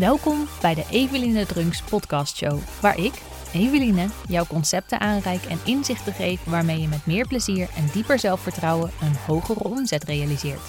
Welkom 0.00 0.46
bij 0.60 0.74
de 0.74 0.84
Eveline 0.90 1.46
Drunks 1.46 1.82
podcast 1.82 2.36
show, 2.36 2.58
waar 2.80 2.98
ik, 2.98 3.12
Eveline, 3.52 4.08
jouw 4.28 4.44
concepten 4.44 5.00
aanreik 5.00 5.44
en 5.44 5.58
inzichten 5.64 6.12
geef 6.12 6.44
waarmee 6.44 6.80
je 6.80 6.88
met 6.88 7.06
meer 7.06 7.26
plezier 7.26 7.68
en 7.76 7.88
dieper 7.92 8.18
zelfvertrouwen 8.18 8.90
een 9.00 9.16
hogere 9.26 9.62
omzet 9.64 10.04
realiseert. 10.04 10.60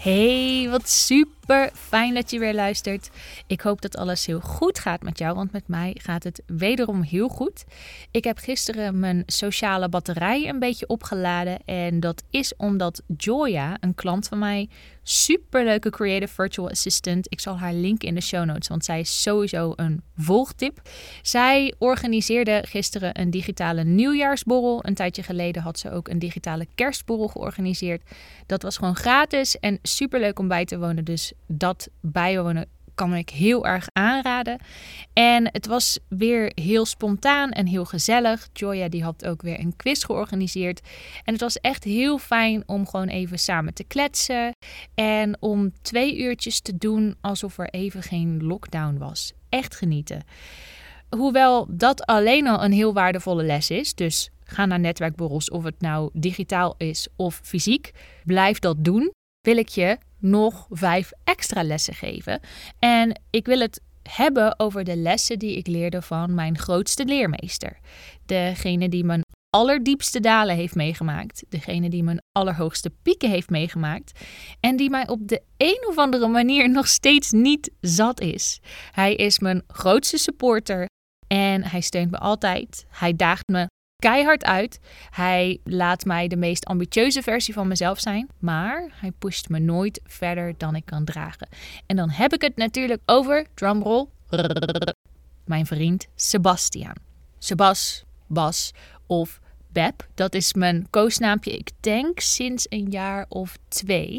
Hey, 0.00 0.68
wat 0.70 0.88
super 0.88 1.41
fijn 1.74 2.14
dat 2.14 2.30
je 2.30 2.38
weer 2.38 2.54
luistert. 2.54 3.10
Ik 3.46 3.60
hoop 3.60 3.80
dat 3.80 3.96
alles 3.96 4.26
heel 4.26 4.40
goed 4.40 4.78
gaat 4.78 5.02
met 5.02 5.18
jou, 5.18 5.34
want 5.34 5.52
met 5.52 5.68
mij 5.68 5.96
gaat 6.00 6.24
het 6.24 6.42
wederom 6.46 7.02
heel 7.02 7.28
goed. 7.28 7.64
Ik 8.10 8.24
heb 8.24 8.38
gisteren 8.38 8.98
mijn 8.98 9.22
sociale 9.26 9.88
batterij 9.88 10.48
een 10.48 10.58
beetje 10.58 10.86
opgeladen 10.86 11.58
en 11.64 12.00
dat 12.00 12.22
is 12.30 12.56
omdat 12.56 13.02
Joya, 13.16 13.76
een 13.80 13.94
klant 13.94 14.28
van 14.28 14.38
mij, 14.38 14.68
superleuke 15.02 15.90
creative 15.90 16.34
virtual 16.34 16.70
assistant. 16.70 17.26
Ik 17.28 17.40
zal 17.40 17.58
haar 17.58 17.72
linken 17.72 18.08
in 18.08 18.14
de 18.14 18.20
show 18.20 18.44
notes, 18.44 18.68
want 18.68 18.84
zij 18.84 19.00
is 19.00 19.22
sowieso 19.22 19.72
een 19.76 20.02
volgtip. 20.16 20.80
Zij 21.22 21.74
organiseerde 21.78 22.64
gisteren 22.68 23.20
een 23.20 23.30
digitale 23.30 23.84
nieuwjaarsborrel. 23.84 24.86
Een 24.86 24.94
tijdje 24.94 25.22
geleden 25.22 25.62
had 25.62 25.78
ze 25.78 25.90
ook 25.90 26.08
een 26.08 26.18
digitale 26.18 26.66
kerstborrel 26.74 27.28
georganiseerd. 27.28 28.02
Dat 28.46 28.62
was 28.62 28.76
gewoon 28.76 28.96
gratis 28.96 29.58
en 29.58 29.78
superleuk 29.82 30.38
om 30.38 30.48
bij 30.48 30.64
te 30.64 30.78
wonen. 30.78 31.04
Dus 31.04 31.31
dat 31.46 31.88
bijwonen 32.00 32.68
kan 32.94 33.14
ik 33.14 33.30
heel 33.30 33.66
erg 33.66 33.86
aanraden. 33.92 34.58
En 35.12 35.48
het 35.52 35.66
was 35.66 35.98
weer 36.08 36.52
heel 36.54 36.86
spontaan 36.86 37.50
en 37.50 37.66
heel 37.66 37.84
gezellig. 37.84 38.48
Joya 38.52 38.88
die 38.88 39.02
had 39.02 39.26
ook 39.26 39.42
weer 39.42 39.58
een 39.58 39.76
quiz 39.76 40.04
georganiseerd. 40.04 40.80
En 41.24 41.32
het 41.32 41.42
was 41.42 41.56
echt 41.56 41.84
heel 41.84 42.18
fijn 42.18 42.62
om 42.66 42.86
gewoon 42.86 43.08
even 43.08 43.38
samen 43.38 43.74
te 43.74 43.84
kletsen. 43.84 44.54
En 44.94 45.36
om 45.40 45.72
twee 45.82 46.18
uurtjes 46.18 46.60
te 46.60 46.78
doen 46.78 47.16
alsof 47.20 47.58
er 47.58 47.68
even 47.70 48.02
geen 48.02 48.44
lockdown 48.44 48.98
was. 48.98 49.32
Echt 49.48 49.76
genieten. 49.76 50.24
Hoewel 51.16 51.66
dat 51.70 52.06
alleen 52.06 52.46
al 52.46 52.64
een 52.64 52.72
heel 52.72 52.92
waardevolle 52.92 53.42
les 53.42 53.70
is. 53.70 53.94
Dus 53.94 54.30
ga 54.44 54.66
naar 54.66 54.80
netwerkborrels, 54.80 55.50
of 55.50 55.64
het 55.64 55.80
nou 55.80 56.10
digitaal 56.12 56.74
is 56.78 57.08
of 57.16 57.40
fysiek. 57.42 57.90
Blijf 58.24 58.58
dat 58.58 58.84
doen. 58.84 59.12
Wil 59.40 59.56
ik 59.56 59.68
je 59.68 59.98
nog 60.22 60.66
vijf 60.70 61.10
extra 61.24 61.62
lessen 61.62 61.94
geven. 61.94 62.40
En 62.78 63.20
ik 63.30 63.46
wil 63.46 63.60
het 63.60 63.80
hebben 64.02 64.60
over 64.60 64.84
de 64.84 64.96
lessen 64.96 65.38
die 65.38 65.56
ik 65.56 65.66
leerde 65.66 66.02
van 66.02 66.34
mijn 66.34 66.58
grootste 66.58 67.04
leermeester. 67.04 67.78
Degene 68.26 68.88
die 68.88 69.04
mijn 69.04 69.22
allerdiepste 69.50 70.20
dalen 70.20 70.56
heeft 70.56 70.74
meegemaakt. 70.74 71.44
Degene 71.48 71.88
die 71.88 72.02
mijn 72.02 72.22
allerhoogste 72.32 72.90
pieken 73.02 73.30
heeft 73.30 73.50
meegemaakt. 73.50 74.20
En 74.60 74.76
die 74.76 74.90
mij 74.90 75.08
op 75.08 75.28
de 75.28 75.42
een 75.56 75.86
of 75.88 75.98
andere 75.98 76.28
manier 76.28 76.70
nog 76.70 76.88
steeds 76.88 77.30
niet 77.30 77.70
zat 77.80 78.20
is. 78.20 78.60
Hij 78.90 79.14
is 79.14 79.38
mijn 79.38 79.62
grootste 79.66 80.18
supporter. 80.18 80.86
En 81.26 81.64
hij 81.64 81.80
steunt 81.80 82.10
me 82.10 82.18
altijd. 82.18 82.86
Hij 82.88 83.16
daagt 83.16 83.48
me 83.48 83.66
keihard 84.02 84.44
uit. 84.44 84.80
Hij 85.10 85.60
laat 85.64 86.04
mij 86.04 86.28
de 86.28 86.36
meest 86.36 86.64
ambitieuze 86.64 87.22
versie 87.22 87.54
van 87.54 87.68
mezelf 87.68 88.00
zijn, 88.00 88.28
maar 88.38 88.88
hij 88.92 89.10
pusht 89.18 89.48
me 89.48 89.58
nooit 89.58 90.00
verder 90.04 90.54
dan 90.56 90.74
ik 90.74 90.84
kan 90.84 91.04
dragen. 91.04 91.48
En 91.86 91.96
dan 91.96 92.10
heb 92.10 92.32
ik 92.32 92.42
het 92.42 92.56
natuurlijk 92.56 93.00
over, 93.06 93.46
drumroll, 93.54 94.06
mijn 95.44 95.66
vriend 95.66 96.06
Sebastian. 96.14 96.94
Sebas, 97.38 98.04
Bas 98.26 98.72
of 99.06 99.40
Beb, 99.72 100.06
dat 100.14 100.34
is 100.34 100.54
mijn 100.54 100.86
koosnaampje, 100.90 101.56
ik 101.56 101.70
denk 101.80 102.20
sinds 102.20 102.66
een 102.68 102.90
jaar 102.90 103.26
of 103.28 103.56
twee. 103.68 104.18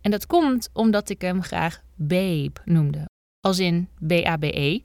En 0.00 0.10
dat 0.10 0.26
komt 0.26 0.68
omdat 0.72 1.08
ik 1.08 1.20
hem 1.20 1.42
graag 1.42 1.80
Babe 1.94 2.52
noemde. 2.64 3.04
Als 3.40 3.58
in 3.58 3.88
B-A-B-E. 4.06 4.80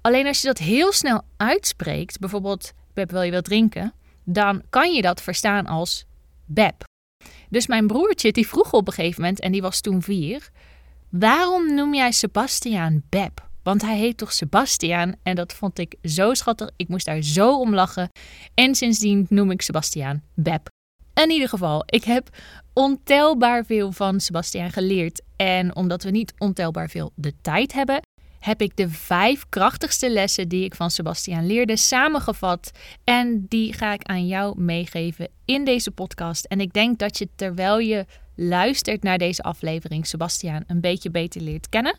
Alleen 0.00 0.26
als 0.26 0.40
je 0.40 0.46
dat 0.46 0.58
heel 0.58 0.92
snel 0.92 1.22
uitspreekt, 1.36 2.18
bijvoorbeeld 2.18 2.72
Beb, 2.98 3.10
wil 3.10 3.22
je 3.22 3.32
wat 3.32 3.44
drinken? 3.44 3.92
Dan 4.24 4.62
kan 4.70 4.92
je 4.92 5.02
dat 5.02 5.22
verstaan 5.22 5.66
als 5.66 6.06
Beb. 6.44 6.84
Dus 7.48 7.66
mijn 7.66 7.86
broertje, 7.86 8.32
die 8.32 8.48
vroeg 8.48 8.72
op 8.72 8.86
een 8.86 8.92
gegeven 8.92 9.20
moment, 9.20 9.40
en 9.40 9.52
die 9.52 9.62
was 9.62 9.80
toen 9.80 10.02
vier, 10.02 10.50
waarom 11.08 11.74
noem 11.74 11.94
jij 11.94 12.12
Sebastiaan 12.12 13.02
Beb? 13.08 13.48
Want 13.62 13.82
hij 13.82 13.96
heet 13.98 14.16
toch 14.16 14.32
Sebastiaan? 14.32 15.14
En 15.22 15.34
dat 15.34 15.52
vond 15.52 15.78
ik 15.78 15.94
zo 16.02 16.34
schattig. 16.34 16.70
Ik 16.76 16.88
moest 16.88 17.06
daar 17.06 17.22
zo 17.22 17.58
om 17.60 17.74
lachen. 17.74 18.08
En 18.54 18.74
sindsdien 18.74 19.26
noem 19.28 19.50
ik 19.50 19.62
Sebastiaan 19.62 20.22
Beb. 20.34 20.68
In 21.14 21.30
ieder 21.30 21.48
geval, 21.48 21.82
ik 21.86 22.04
heb 22.04 22.28
ontelbaar 22.72 23.64
veel 23.64 23.92
van 23.92 24.20
Sebastiaan 24.20 24.70
geleerd. 24.70 25.22
En 25.36 25.76
omdat 25.76 26.02
we 26.02 26.10
niet 26.10 26.34
ontelbaar 26.38 26.88
veel 26.88 27.12
de 27.14 27.34
tijd 27.40 27.72
hebben, 27.72 28.00
heb 28.38 28.62
ik 28.62 28.76
de 28.76 28.88
vijf 28.88 29.44
krachtigste 29.48 30.10
lessen 30.10 30.48
die 30.48 30.64
ik 30.64 30.74
van 30.74 30.90
Sebastian 30.90 31.46
leerde 31.46 31.76
samengevat. 31.76 32.70
En 33.04 33.46
die 33.48 33.72
ga 33.72 33.92
ik 33.92 34.02
aan 34.02 34.26
jou 34.26 34.60
meegeven 34.60 35.28
in 35.44 35.64
deze 35.64 35.90
podcast. 35.90 36.44
En 36.44 36.60
ik 36.60 36.72
denk 36.72 36.98
dat 36.98 37.18
je 37.18 37.28
terwijl 37.34 37.78
je 37.78 38.06
luistert 38.34 39.02
naar 39.02 39.18
deze 39.18 39.42
aflevering 39.42 40.06
Sebastian 40.06 40.64
een 40.66 40.80
beetje 40.80 41.10
beter 41.10 41.40
leert 41.40 41.68
kennen. 41.68 41.98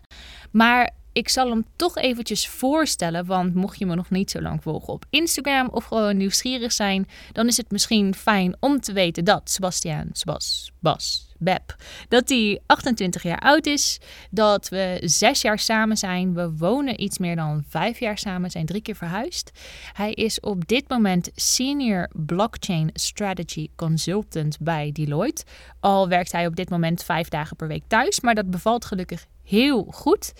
Maar 0.51 0.97
ik 1.11 1.29
zal 1.29 1.49
hem 1.49 1.65
toch 1.75 1.97
eventjes 1.97 2.47
voorstellen, 2.47 3.25
want 3.25 3.55
mocht 3.55 3.79
je 3.79 3.85
me 3.85 3.95
nog 3.95 4.09
niet 4.09 4.31
zo 4.31 4.41
lang 4.41 4.63
volgen 4.63 4.93
op 4.93 5.05
Instagram 5.09 5.67
of 5.67 5.85
gewoon 5.85 6.17
nieuwsgierig 6.17 6.71
zijn, 6.71 7.07
dan 7.31 7.47
is 7.47 7.57
het 7.57 7.71
misschien 7.71 8.15
fijn 8.15 8.55
om 8.59 8.79
te 8.79 8.93
weten 8.93 9.25
dat 9.25 9.49
Sebastian, 9.49 10.09
Sebas, 10.11 10.71
Bas, 10.79 11.28
Beb, 11.39 11.75
dat 12.07 12.29
hij 12.29 12.59
28 12.65 13.23
jaar 13.23 13.39
oud 13.39 13.65
is, 13.65 13.99
dat 14.31 14.69
we 14.69 15.01
zes 15.03 15.41
jaar 15.41 15.59
samen 15.59 15.97
zijn, 15.97 16.33
we 16.33 16.51
wonen 16.57 17.01
iets 17.03 17.17
meer 17.17 17.35
dan 17.35 17.63
vijf 17.69 17.99
jaar 17.99 18.17
samen, 18.17 18.51
zijn 18.51 18.65
drie 18.65 18.81
keer 18.81 18.95
verhuisd. 18.95 19.51
Hij 19.93 20.11
is 20.11 20.39
op 20.39 20.67
dit 20.67 20.89
moment 20.89 21.29
Senior 21.35 22.09
Blockchain 22.13 22.89
Strategy 22.93 23.67
Consultant 23.75 24.57
bij 24.59 24.91
Deloitte. 24.91 25.43
Al 25.79 26.07
werkt 26.07 26.31
hij 26.31 26.45
op 26.45 26.55
dit 26.55 26.69
moment 26.69 27.03
vijf 27.03 27.27
dagen 27.27 27.55
per 27.55 27.67
week 27.67 27.83
thuis, 27.87 28.19
maar 28.19 28.35
dat 28.35 28.49
bevalt 28.49 28.85
gelukkig 28.85 29.25
heel 29.49 29.87
goed. 29.91 30.33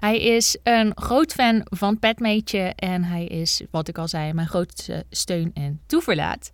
Hij 0.00 0.20
is 0.20 0.58
een 0.62 0.92
groot 0.94 1.32
fan 1.32 1.60
van 1.64 1.98
Petmeetje 1.98 2.72
en 2.76 3.04
hij 3.04 3.24
is, 3.24 3.62
wat 3.70 3.88
ik 3.88 3.98
al 3.98 4.08
zei, 4.08 4.32
mijn 4.32 4.48
grootste 4.48 5.04
steun 5.10 5.50
en 5.54 5.80
toeverlaat. 5.86 6.50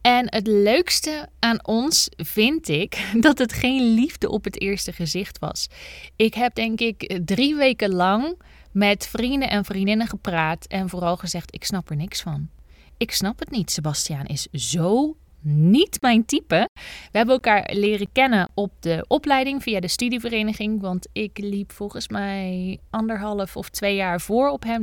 En 0.00 0.26
het 0.30 0.46
leukste 0.46 1.28
aan 1.38 1.66
ons 1.66 2.08
vind 2.16 2.68
ik 2.68 3.10
dat 3.26 3.38
het 3.38 3.52
geen 3.52 3.94
liefde 3.94 4.30
op 4.30 4.44
het 4.44 4.60
eerste 4.60 4.92
gezicht 4.92 5.38
was. 5.38 5.68
Ik 6.16 6.34
heb 6.34 6.54
denk 6.54 6.80
ik 6.80 7.20
drie 7.24 7.54
weken 7.54 7.94
lang 7.94 8.42
met 8.72 9.06
vrienden 9.06 9.50
en 9.50 9.64
vriendinnen 9.64 10.06
gepraat 10.06 10.66
en 10.66 10.88
vooral 10.88 11.16
gezegd: 11.16 11.54
ik 11.54 11.64
snap 11.64 11.90
er 11.90 11.96
niks 11.96 12.22
van. 12.22 12.48
Ik 12.96 13.12
snap 13.12 13.38
het 13.38 13.50
niet. 13.50 13.70
Sebastiaan 13.70 14.26
is 14.26 14.46
zo 14.52 15.16
niet 15.42 16.00
mijn 16.00 16.24
type. 16.24 16.68
We 17.12 17.18
hebben 17.18 17.34
elkaar 17.34 17.70
leren 17.72 18.12
kennen 18.12 18.48
op 18.54 18.72
de 18.80 19.04
opleiding 19.08 19.62
via 19.62 19.80
de 19.80 19.88
studievereniging. 19.88 20.80
Want 20.80 21.08
ik 21.12 21.38
liep 21.38 21.72
volgens 21.72 22.08
mij 22.08 22.78
anderhalf 22.90 23.56
of 23.56 23.68
twee 23.68 23.94
jaar 23.94 24.20
voor 24.20 24.48
op 24.48 24.62
hem. 24.64 24.82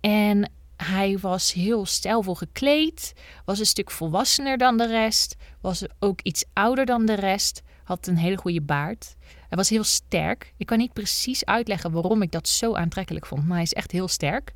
En 0.00 0.50
hij 0.86 1.18
was 1.18 1.52
heel 1.52 1.86
stijlvol 1.86 2.34
gekleed, 2.34 3.12
was 3.44 3.58
een 3.58 3.66
stuk 3.66 3.90
volwassener 3.90 4.58
dan 4.58 4.76
de 4.76 4.86
rest, 4.86 5.36
was 5.60 5.84
ook 5.98 6.20
iets 6.22 6.44
ouder 6.52 6.86
dan 6.86 7.06
de 7.06 7.14
rest, 7.14 7.62
had 7.84 8.06
een 8.06 8.16
hele 8.16 8.36
goede 8.36 8.60
baard. 8.60 9.16
Hij 9.48 9.58
was 9.58 9.68
heel 9.68 9.84
sterk. 9.84 10.54
Ik 10.56 10.66
kan 10.66 10.78
niet 10.78 10.92
precies 10.92 11.44
uitleggen 11.44 11.92
waarom 11.92 12.22
ik 12.22 12.32
dat 12.32 12.48
zo 12.48 12.74
aantrekkelijk 12.74 13.26
vond, 13.26 13.46
maar 13.46 13.54
hij 13.54 13.62
is 13.62 13.72
echt 13.72 13.90
heel 13.90 14.08
sterk. 14.08 14.52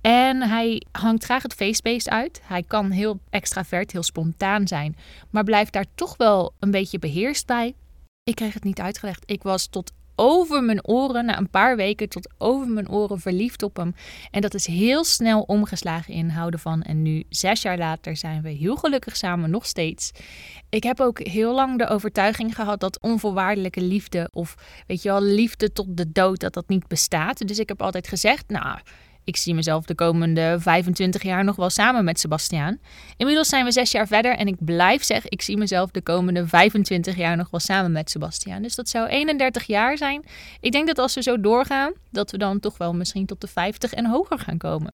En 0.00 0.42
hij 0.42 0.82
hangt 0.92 1.24
graag 1.24 1.42
het 1.42 1.54
feestbeest 1.54 2.08
uit. 2.08 2.40
Hij 2.44 2.62
kan 2.62 2.90
heel 2.90 3.20
extravert, 3.30 3.92
heel 3.92 4.02
spontaan 4.02 4.66
zijn, 4.66 4.96
maar 5.30 5.44
blijft 5.44 5.72
daar 5.72 5.86
toch 5.94 6.16
wel 6.16 6.52
een 6.58 6.70
beetje 6.70 6.98
beheerst 6.98 7.46
bij. 7.46 7.74
Ik 8.22 8.34
kreeg 8.34 8.54
het 8.54 8.64
niet 8.64 8.80
uitgelegd. 8.80 9.22
Ik 9.26 9.42
was 9.42 9.66
tot 9.66 9.92
over 10.18 10.62
mijn 10.62 10.86
oren, 10.86 11.24
na 11.24 11.38
een 11.38 11.50
paar 11.50 11.76
weken 11.76 12.08
tot 12.08 12.30
over 12.38 12.68
mijn 12.68 12.90
oren 12.90 13.20
verliefd 13.20 13.62
op 13.62 13.76
hem. 13.76 13.94
En 14.30 14.40
dat 14.40 14.54
is 14.54 14.66
heel 14.66 15.04
snel 15.04 15.40
omgeslagen 15.40 16.14
in 16.14 16.28
houden 16.28 16.60
van. 16.60 16.82
En 16.82 17.02
nu, 17.02 17.24
zes 17.28 17.62
jaar 17.62 17.78
later, 17.78 18.16
zijn 18.16 18.42
we 18.42 18.50
heel 18.50 18.76
gelukkig 18.76 19.16
samen, 19.16 19.50
nog 19.50 19.66
steeds. 19.66 20.10
Ik 20.68 20.82
heb 20.82 21.00
ook 21.00 21.18
heel 21.18 21.54
lang 21.54 21.78
de 21.78 21.88
overtuiging 21.88 22.54
gehad 22.54 22.80
dat 22.80 23.00
onvoorwaardelijke 23.00 23.80
liefde, 23.80 24.28
of 24.32 24.54
weet 24.86 25.02
je 25.02 25.08
wel, 25.08 25.22
liefde 25.22 25.72
tot 25.72 25.96
de 25.96 26.12
dood, 26.12 26.40
dat 26.40 26.54
dat 26.54 26.68
niet 26.68 26.86
bestaat. 26.86 27.48
Dus 27.48 27.58
ik 27.58 27.68
heb 27.68 27.82
altijd 27.82 28.08
gezegd, 28.08 28.48
nou 28.48 28.78
ik 29.28 29.36
zie 29.36 29.54
mezelf 29.54 29.84
de 29.84 29.94
komende 29.94 30.56
25 30.60 31.22
jaar 31.22 31.44
nog 31.44 31.56
wel 31.56 31.70
samen 31.70 32.04
met 32.04 32.20
Sebastiaan. 32.20 32.78
Inmiddels 33.16 33.48
zijn 33.48 33.64
we 33.64 33.72
zes 33.72 33.90
jaar 33.90 34.06
verder 34.06 34.36
en 34.36 34.46
ik 34.46 34.56
blijf 34.58 35.02
zeggen, 35.02 35.30
ik 35.30 35.42
zie 35.42 35.56
mezelf 35.56 35.90
de 35.90 36.02
komende 36.02 36.46
25 36.46 37.16
jaar 37.16 37.36
nog 37.36 37.50
wel 37.50 37.60
samen 37.60 37.92
met 37.92 38.10
Sebastiaan. 38.10 38.62
Dus 38.62 38.74
dat 38.74 38.88
zou 38.88 39.08
31 39.08 39.64
jaar 39.64 39.96
zijn. 39.96 40.24
Ik 40.60 40.72
denk 40.72 40.86
dat 40.86 40.98
als 40.98 41.14
we 41.14 41.22
zo 41.22 41.40
doorgaan, 41.40 41.92
dat 42.10 42.30
we 42.30 42.38
dan 42.38 42.60
toch 42.60 42.78
wel 42.78 42.94
misschien 42.94 43.26
tot 43.26 43.40
de 43.40 43.46
50 43.46 43.92
en 43.92 44.06
hoger 44.06 44.38
gaan 44.38 44.58
komen. 44.58 44.92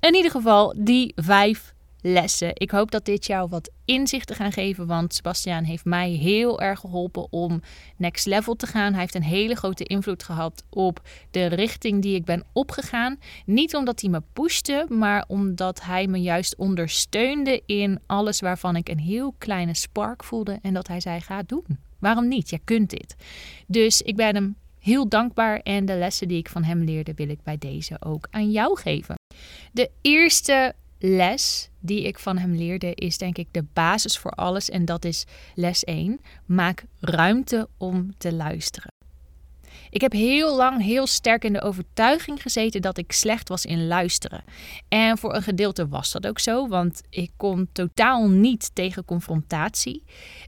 In 0.00 0.14
ieder 0.14 0.30
geval, 0.30 0.74
die 0.78 1.12
vijf 1.16 1.74
lessen. 2.06 2.50
Ik 2.54 2.70
hoop 2.70 2.90
dat 2.90 3.04
dit 3.04 3.26
jou 3.26 3.48
wat 3.48 3.70
inzichten 3.84 4.36
gaan 4.36 4.52
geven, 4.52 4.86
want 4.86 5.14
Sebastian 5.14 5.64
heeft 5.64 5.84
mij 5.84 6.10
heel 6.10 6.60
erg 6.60 6.80
geholpen 6.80 7.32
om 7.32 7.62
next 7.96 8.26
level 8.26 8.54
te 8.54 8.66
gaan. 8.66 8.92
Hij 8.92 9.00
heeft 9.00 9.14
een 9.14 9.22
hele 9.22 9.54
grote 9.54 9.84
invloed 9.84 10.22
gehad 10.22 10.64
op 10.70 11.00
de 11.30 11.46
richting 11.46 12.02
die 12.02 12.14
ik 12.14 12.24
ben 12.24 12.44
opgegaan. 12.52 13.18
Niet 13.46 13.74
omdat 13.74 14.00
hij 14.00 14.10
me 14.10 14.22
pushte, 14.32 14.86
maar 14.88 15.24
omdat 15.28 15.82
hij 15.82 16.06
me 16.06 16.18
juist 16.18 16.56
ondersteunde 16.56 17.62
in 17.66 18.00
alles 18.06 18.40
waarvan 18.40 18.76
ik 18.76 18.88
een 18.88 18.98
heel 18.98 19.34
kleine 19.38 19.74
spark 19.74 20.24
voelde 20.24 20.58
en 20.62 20.74
dat 20.74 20.88
hij 20.88 21.00
zei: 21.00 21.20
ga 21.20 21.42
doen. 21.42 21.78
Waarom 21.98 22.28
niet? 22.28 22.50
Je 22.50 22.60
kunt 22.64 22.90
dit. 22.90 23.16
Dus 23.66 24.02
ik 24.02 24.16
ben 24.16 24.34
hem 24.34 24.56
heel 24.78 25.08
dankbaar 25.08 25.60
en 25.60 25.84
de 25.84 25.96
lessen 25.96 26.28
die 26.28 26.38
ik 26.38 26.48
van 26.48 26.64
hem 26.64 26.82
leerde 26.82 27.14
wil 27.14 27.28
ik 27.28 27.42
bij 27.42 27.58
deze 27.58 27.96
ook 28.00 28.26
aan 28.30 28.50
jou 28.50 28.78
geven. 28.78 29.14
De 29.72 29.90
eerste 30.00 30.74
les 30.98 31.70
die 31.80 32.02
ik 32.02 32.18
van 32.18 32.38
hem 32.38 32.54
leerde 32.54 32.94
is 32.94 33.18
denk 33.18 33.38
ik 33.38 33.48
de 33.50 33.64
basis 33.72 34.18
voor 34.18 34.30
alles 34.30 34.70
en 34.70 34.84
dat 34.84 35.04
is 35.04 35.24
les 35.54 35.84
1. 35.84 36.20
Maak 36.46 36.84
ruimte 37.00 37.68
om 37.78 38.14
te 38.18 38.32
luisteren. 38.32 38.94
Ik 39.90 40.00
heb 40.00 40.12
heel 40.12 40.56
lang 40.56 40.82
heel 40.82 41.06
sterk 41.06 41.44
in 41.44 41.52
de 41.52 41.62
overtuiging 41.62 42.42
gezeten 42.42 42.82
dat 42.82 42.98
ik 42.98 43.12
slecht 43.12 43.48
was 43.48 43.64
in 43.64 43.86
luisteren. 43.86 44.44
En 44.88 45.18
voor 45.18 45.34
een 45.34 45.42
gedeelte 45.42 45.88
was 45.88 46.12
dat 46.12 46.26
ook 46.26 46.38
zo, 46.38 46.68
want 46.68 47.02
ik 47.10 47.30
kon 47.36 47.68
totaal 47.72 48.28
niet 48.28 48.70
tegen 48.74 49.04
confrontatie. 49.04 50.02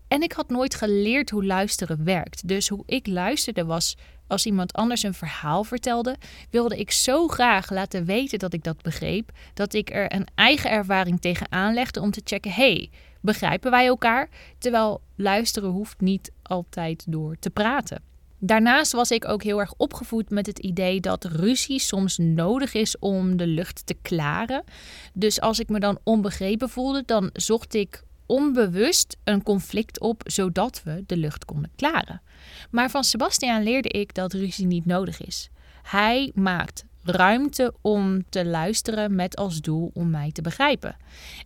En 0.08 0.22
ik 0.22 0.32
had 0.32 0.48
nooit 0.48 0.74
geleerd 0.74 1.30
hoe 1.30 1.44
luisteren 1.44 2.04
werkt. 2.04 2.48
Dus 2.48 2.68
hoe 2.68 2.82
ik 2.86 3.06
luisterde 3.06 3.64
was 3.64 3.96
als 4.28 4.46
iemand 4.46 4.72
anders 4.72 5.02
een 5.02 5.14
verhaal 5.14 5.64
vertelde, 5.64 6.16
wilde 6.50 6.78
ik 6.78 6.90
zo 6.90 7.28
graag 7.28 7.70
laten 7.70 8.04
weten 8.04 8.38
dat 8.38 8.52
ik 8.52 8.64
dat 8.64 8.82
begreep, 8.82 9.30
dat 9.54 9.74
ik 9.74 9.90
er 9.90 10.14
een 10.14 10.26
eigen 10.34 10.70
ervaring 10.70 11.20
tegen 11.20 11.52
aanlegde 11.52 12.00
om 12.00 12.10
te 12.10 12.20
checken: 12.24 12.52
hey, 12.52 12.90
begrijpen 13.20 13.70
wij 13.70 13.86
elkaar? 13.86 14.28
Terwijl 14.58 15.00
luisteren 15.16 15.70
hoeft 15.70 16.00
niet 16.00 16.32
altijd 16.42 17.04
door 17.08 17.36
te 17.38 17.50
praten. 17.50 18.02
Daarnaast 18.40 18.92
was 18.92 19.10
ik 19.10 19.28
ook 19.28 19.42
heel 19.42 19.60
erg 19.60 19.74
opgevoed 19.76 20.30
met 20.30 20.46
het 20.46 20.58
idee 20.58 21.00
dat 21.00 21.24
ruzie 21.24 21.78
soms 21.78 22.18
nodig 22.18 22.74
is 22.74 22.98
om 22.98 23.36
de 23.36 23.46
lucht 23.46 23.86
te 23.86 23.96
klaren. 24.02 24.64
Dus 25.12 25.40
als 25.40 25.58
ik 25.58 25.68
me 25.68 25.80
dan 25.80 25.98
onbegrepen 26.02 26.68
voelde, 26.68 27.02
dan 27.06 27.30
zocht 27.32 27.74
ik 27.74 28.02
onbewust 28.26 29.16
een 29.24 29.42
conflict 29.42 30.00
op 30.00 30.22
zodat 30.26 30.82
we 30.84 31.04
de 31.06 31.16
lucht 31.16 31.44
konden 31.44 31.70
klaren. 31.76 32.22
Maar 32.70 32.90
van 32.90 33.04
Sebastian 33.04 33.62
leerde 33.62 33.88
ik 33.88 34.14
dat 34.14 34.32
ruzie 34.32 34.66
niet 34.66 34.86
nodig 34.86 35.20
is. 35.20 35.48
Hij 35.82 36.32
maakt 36.34 36.84
ruimte 37.10 37.74
om 37.80 38.24
te 38.28 38.44
luisteren 38.44 39.14
met 39.14 39.36
als 39.36 39.60
doel 39.60 39.90
om 39.94 40.10
mij 40.10 40.32
te 40.32 40.42
begrijpen. 40.42 40.96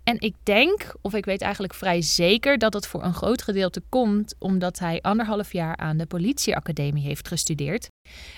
En 0.05 0.21
ik 0.21 0.35
denk, 0.43 0.95
of 1.01 1.15
ik 1.15 1.25
weet 1.25 1.43
eigenlijk 1.43 1.75
vrij 1.75 2.03
zeker, 2.03 2.59
dat 2.59 2.75
het 2.75 2.87
voor 2.87 3.05
een 3.05 3.15
groot 3.15 3.43
gedeelte 3.43 3.83
komt 3.89 4.35
omdat 4.39 4.79
hij 4.79 5.01
anderhalf 5.01 5.53
jaar 5.53 5.77
aan 5.77 5.97
de 5.97 6.07
politieacademie 6.07 7.05
heeft 7.05 7.29
gestudeerd. 7.29 7.89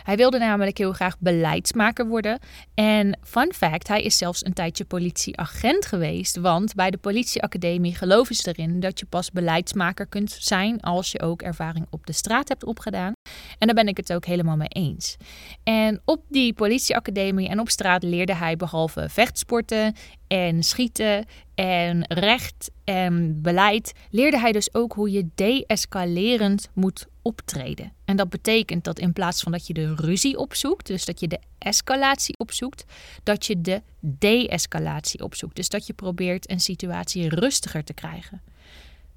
Hij 0.03 0.17
wilde 0.17 0.39
namelijk 0.39 0.79
heel 0.79 0.93
graag 0.93 1.19
beleidsmaker 1.19 2.07
worden. 2.07 2.39
En 2.75 3.19
fun 3.23 3.53
fact, 3.55 3.89
hij 3.89 4.03
is 4.03 4.19
zelfs 4.19 4.45
een 4.45 4.53
tijdje 4.53 4.85
politieagent 4.85 5.87
geweest. 5.87 6.37
Want 6.37 6.75
bij 6.75 6.91
de 6.91 6.97
politieacademie 6.97 7.95
geloven 7.95 8.35
ze 8.35 8.49
erin 8.49 8.81
dat 8.81 8.99
je 8.99 9.07
pas 9.07 9.31
beleidsmaker 9.31 10.07
kunt 10.07 10.37
zijn 10.41 10.81
als 10.81 11.13
je 11.13 11.21
ook 11.21 11.43
ervaring 11.43 11.87
op 11.91 12.07
de 12.07 12.13
straat 12.13 12.49
hebt 12.49 12.65
opgedaan. 12.65 13.13
En 13.59 13.67
daar 13.67 13.75
ben 13.75 13.89
ik 13.89 13.97
het 13.97 14.13
ook 14.13 14.25
helemaal 14.25 14.57
mee 14.57 14.69
eens. 14.69 15.17
En 15.63 16.01
op 16.05 16.23
die 16.29 16.53
politieacademie 16.53 17.14
en 17.15 17.61
op 17.61 17.69
straat 17.71 18.03
leerde 18.03 18.35
hij 18.35 18.57
behalve 18.57 19.09
vechtsporten 19.09 19.95
en 20.27 20.63
schieten 20.63 21.25
en 21.55 22.05
recht 22.09 22.71
en 22.85 23.43
beleid, 23.43 23.93
leerde 24.11 24.39
hij 24.39 24.53
dus 24.53 24.75
ook 24.75 24.93
hoe 24.93 25.11
je 25.11 25.29
de-escalerend 25.35 26.69
moet 26.73 27.07
optreden. 27.23 27.93
En 28.05 28.17
dat 28.17 28.29
betekent 28.29 28.85
dat 28.85 28.99
in 28.99 29.13
plaats 29.13 29.43
van 29.43 29.53
dat 29.53 29.67
je 29.67 29.75
de 29.75 29.95
ruzie 29.95 30.39
opzoekt, 30.39 30.87
dus 30.87 31.05
dat 31.05 31.21
je 31.21 31.29
de 31.29 31.41
escalatie 31.59 32.39
opzoekt, 32.39 32.85
dat 33.23 33.47
je 33.47 33.61
de 33.61 33.83
de-escalatie 34.01 35.23
opzoekt. 35.23 35.57
Dus 35.57 35.69
dat 35.69 35.87
je 35.87 35.93
probeert 35.93 36.51
een 36.51 36.61
situatie 36.61 37.29
rustiger 37.29 37.85
te 37.85 37.95
krijgen. 37.95 38.43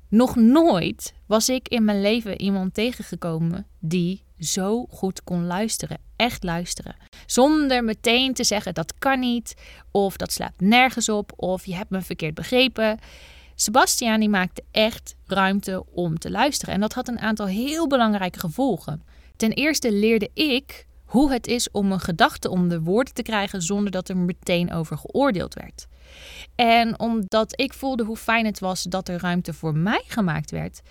Nog 0.10 0.36
nooit 0.36 1.14
was 1.26 1.50
ik 1.50 1.68
in 1.68 1.84
mijn 1.84 2.02
leven 2.02 2.42
iemand 2.42 2.74
tegengekomen 2.74 3.68
die 3.80 4.24
zo 4.40 4.86
goed 4.90 5.24
kon 5.24 5.46
luisteren. 5.46 5.98
Echt 6.16 6.44
luisteren. 6.44 6.96
Zonder 7.26 7.84
meteen 7.84 8.34
te 8.34 8.44
zeggen 8.44 8.74
dat 8.74 8.94
kan 9.00 9.20
niet, 9.20 9.56
of 9.92 10.18
dat 10.18 10.32
slaat 10.32 10.54
nergens 10.58 11.10
op, 11.10 11.32
of 11.36 11.66
je 11.66 11.76
hebt 11.76 11.90
me 11.90 12.02
verkeerd 12.02 12.34
begrepen. 12.34 13.00
Sebastian 13.56 14.30
maakte 14.30 14.64
echt 14.72 15.16
ruimte 15.26 15.86
om 15.92 16.18
te 16.18 16.32
luisteren. 16.32 16.74
En 16.74 16.80
dat 16.80 16.94
had 16.94 17.08
een 17.08 17.20
aantal 17.20 17.48
heel 17.48 17.88
belangrijke 17.88 18.40
gevolgen. 18.40 19.04
Ten 19.36 19.52
eerste 19.52 19.92
leerde 19.92 20.30
ik 20.34 20.86
hoe 21.06 21.32
het 21.32 21.48
is 21.48 21.72
om 21.72 21.92
een 21.92 22.00
gedachte 22.00 22.50
onder 22.50 22.82
woorden 22.82 23.14
te 23.14 23.22
krijgen 23.22 23.62
zonder 23.62 23.92
dat 23.92 24.10
er 24.10 24.18
meteen 24.18 24.74
over 24.74 24.98
geoordeeld 24.98 25.54
werd. 25.54 25.88
En 26.56 27.00
omdat 27.00 27.60
ik 27.60 27.74
voelde 27.74 28.04
hoe 28.04 28.18
fijn 28.18 28.46
het 28.46 28.60
was 28.60 28.84
dat 28.84 29.08
er 29.08 29.22
ruimte 29.22 29.54
voor 29.54 29.76
mij 29.76 30.04
gemaakt 30.08 30.52
werd, 30.52 30.82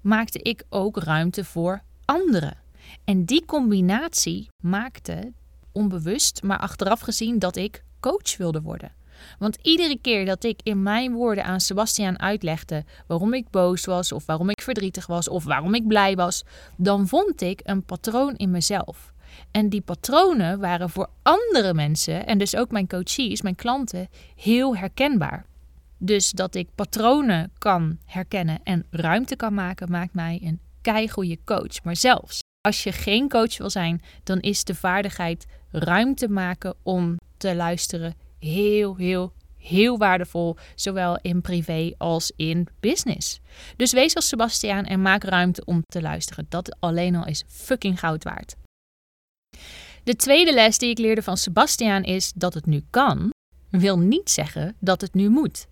maakte 0.00 0.38
ik 0.42 0.64
ook 0.68 0.96
ruimte 0.96 1.44
voor 1.44 1.82
anderen. 2.04 2.56
En 3.04 3.24
die 3.24 3.44
combinatie 3.44 4.48
maakte 4.62 5.32
onbewust, 5.72 6.42
maar 6.42 6.58
achteraf 6.58 7.00
gezien, 7.00 7.38
dat 7.38 7.56
ik 7.56 7.82
coach 8.00 8.36
wilde 8.36 8.62
worden. 8.62 8.92
Want 9.38 9.58
iedere 9.62 9.98
keer 9.98 10.24
dat 10.24 10.44
ik 10.44 10.60
in 10.62 10.82
mijn 10.82 11.12
woorden 11.12 11.44
aan 11.44 11.60
Sebastian 11.60 12.20
uitlegde 12.20 12.84
waarom 13.06 13.34
ik 13.34 13.50
boos 13.50 13.84
was, 13.84 14.12
of 14.12 14.26
waarom 14.26 14.50
ik 14.50 14.60
verdrietig 14.60 15.06
was, 15.06 15.28
of 15.28 15.44
waarom 15.44 15.74
ik 15.74 15.86
blij 15.86 16.14
was, 16.16 16.44
dan 16.76 17.08
vond 17.08 17.40
ik 17.40 17.60
een 17.64 17.84
patroon 17.84 18.34
in 18.36 18.50
mezelf. 18.50 19.09
En 19.50 19.68
die 19.68 19.80
patronen 19.80 20.60
waren 20.60 20.90
voor 20.90 21.08
andere 21.22 21.74
mensen, 21.74 22.26
en 22.26 22.38
dus 22.38 22.56
ook 22.56 22.70
mijn 22.70 22.88
coaches, 22.88 23.42
mijn 23.42 23.54
klanten, 23.54 24.08
heel 24.36 24.76
herkenbaar. 24.76 25.46
Dus 25.98 26.30
dat 26.30 26.54
ik 26.54 26.68
patronen 26.74 27.52
kan 27.58 27.98
herkennen 28.04 28.60
en 28.64 28.86
ruimte 28.90 29.36
kan 29.36 29.54
maken, 29.54 29.90
maakt 29.90 30.14
mij 30.14 30.40
een 30.42 30.60
keigoede 30.80 31.38
coach. 31.44 31.82
Maar 31.82 31.96
zelfs 31.96 32.40
als 32.60 32.82
je 32.82 32.92
geen 32.92 33.28
coach 33.28 33.58
wil 33.58 33.70
zijn, 33.70 34.02
dan 34.22 34.40
is 34.40 34.64
de 34.64 34.74
vaardigheid 34.74 35.46
ruimte 35.70 36.28
maken 36.28 36.74
om 36.82 37.16
te 37.36 37.54
luisteren 37.54 38.14
heel, 38.38 38.96
heel, 38.96 39.32
heel 39.56 39.98
waardevol, 39.98 40.56
zowel 40.74 41.18
in 41.22 41.40
privé 41.40 41.94
als 41.98 42.32
in 42.36 42.68
business. 42.80 43.40
Dus 43.76 43.92
wees 43.92 44.14
als 44.14 44.28
Sebastiaan 44.28 44.84
en 44.84 45.02
maak 45.02 45.24
ruimte 45.24 45.64
om 45.64 45.82
te 45.86 46.02
luisteren. 46.02 46.46
Dat 46.48 46.76
alleen 46.80 47.14
al 47.14 47.26
is 47.26 47.44
fucking 47.46 47.98
goud 47.98 48.24
waard. 48.24 48.56
De 50.04 50.16
tweede 50.16 50.54
les 50.54 50.78
die 50.78 50.90
ik 50.90 50.98
leerde 50.98 51.22
van 51.22 51.36
Sebastiaan 51.36 52.02
is 52.02 52.32
dat 52.34 52.54
het 52.54 52.66
nu 52.66 52.82
kan, 52.90 53.30
wil 53.70 53.98
niet 53.98 54.30
zeggen 54.30 54.76
dat 54.78 55.00
het 55.00 55.14
nu 55.14 55.28
moet. 55.28 55.66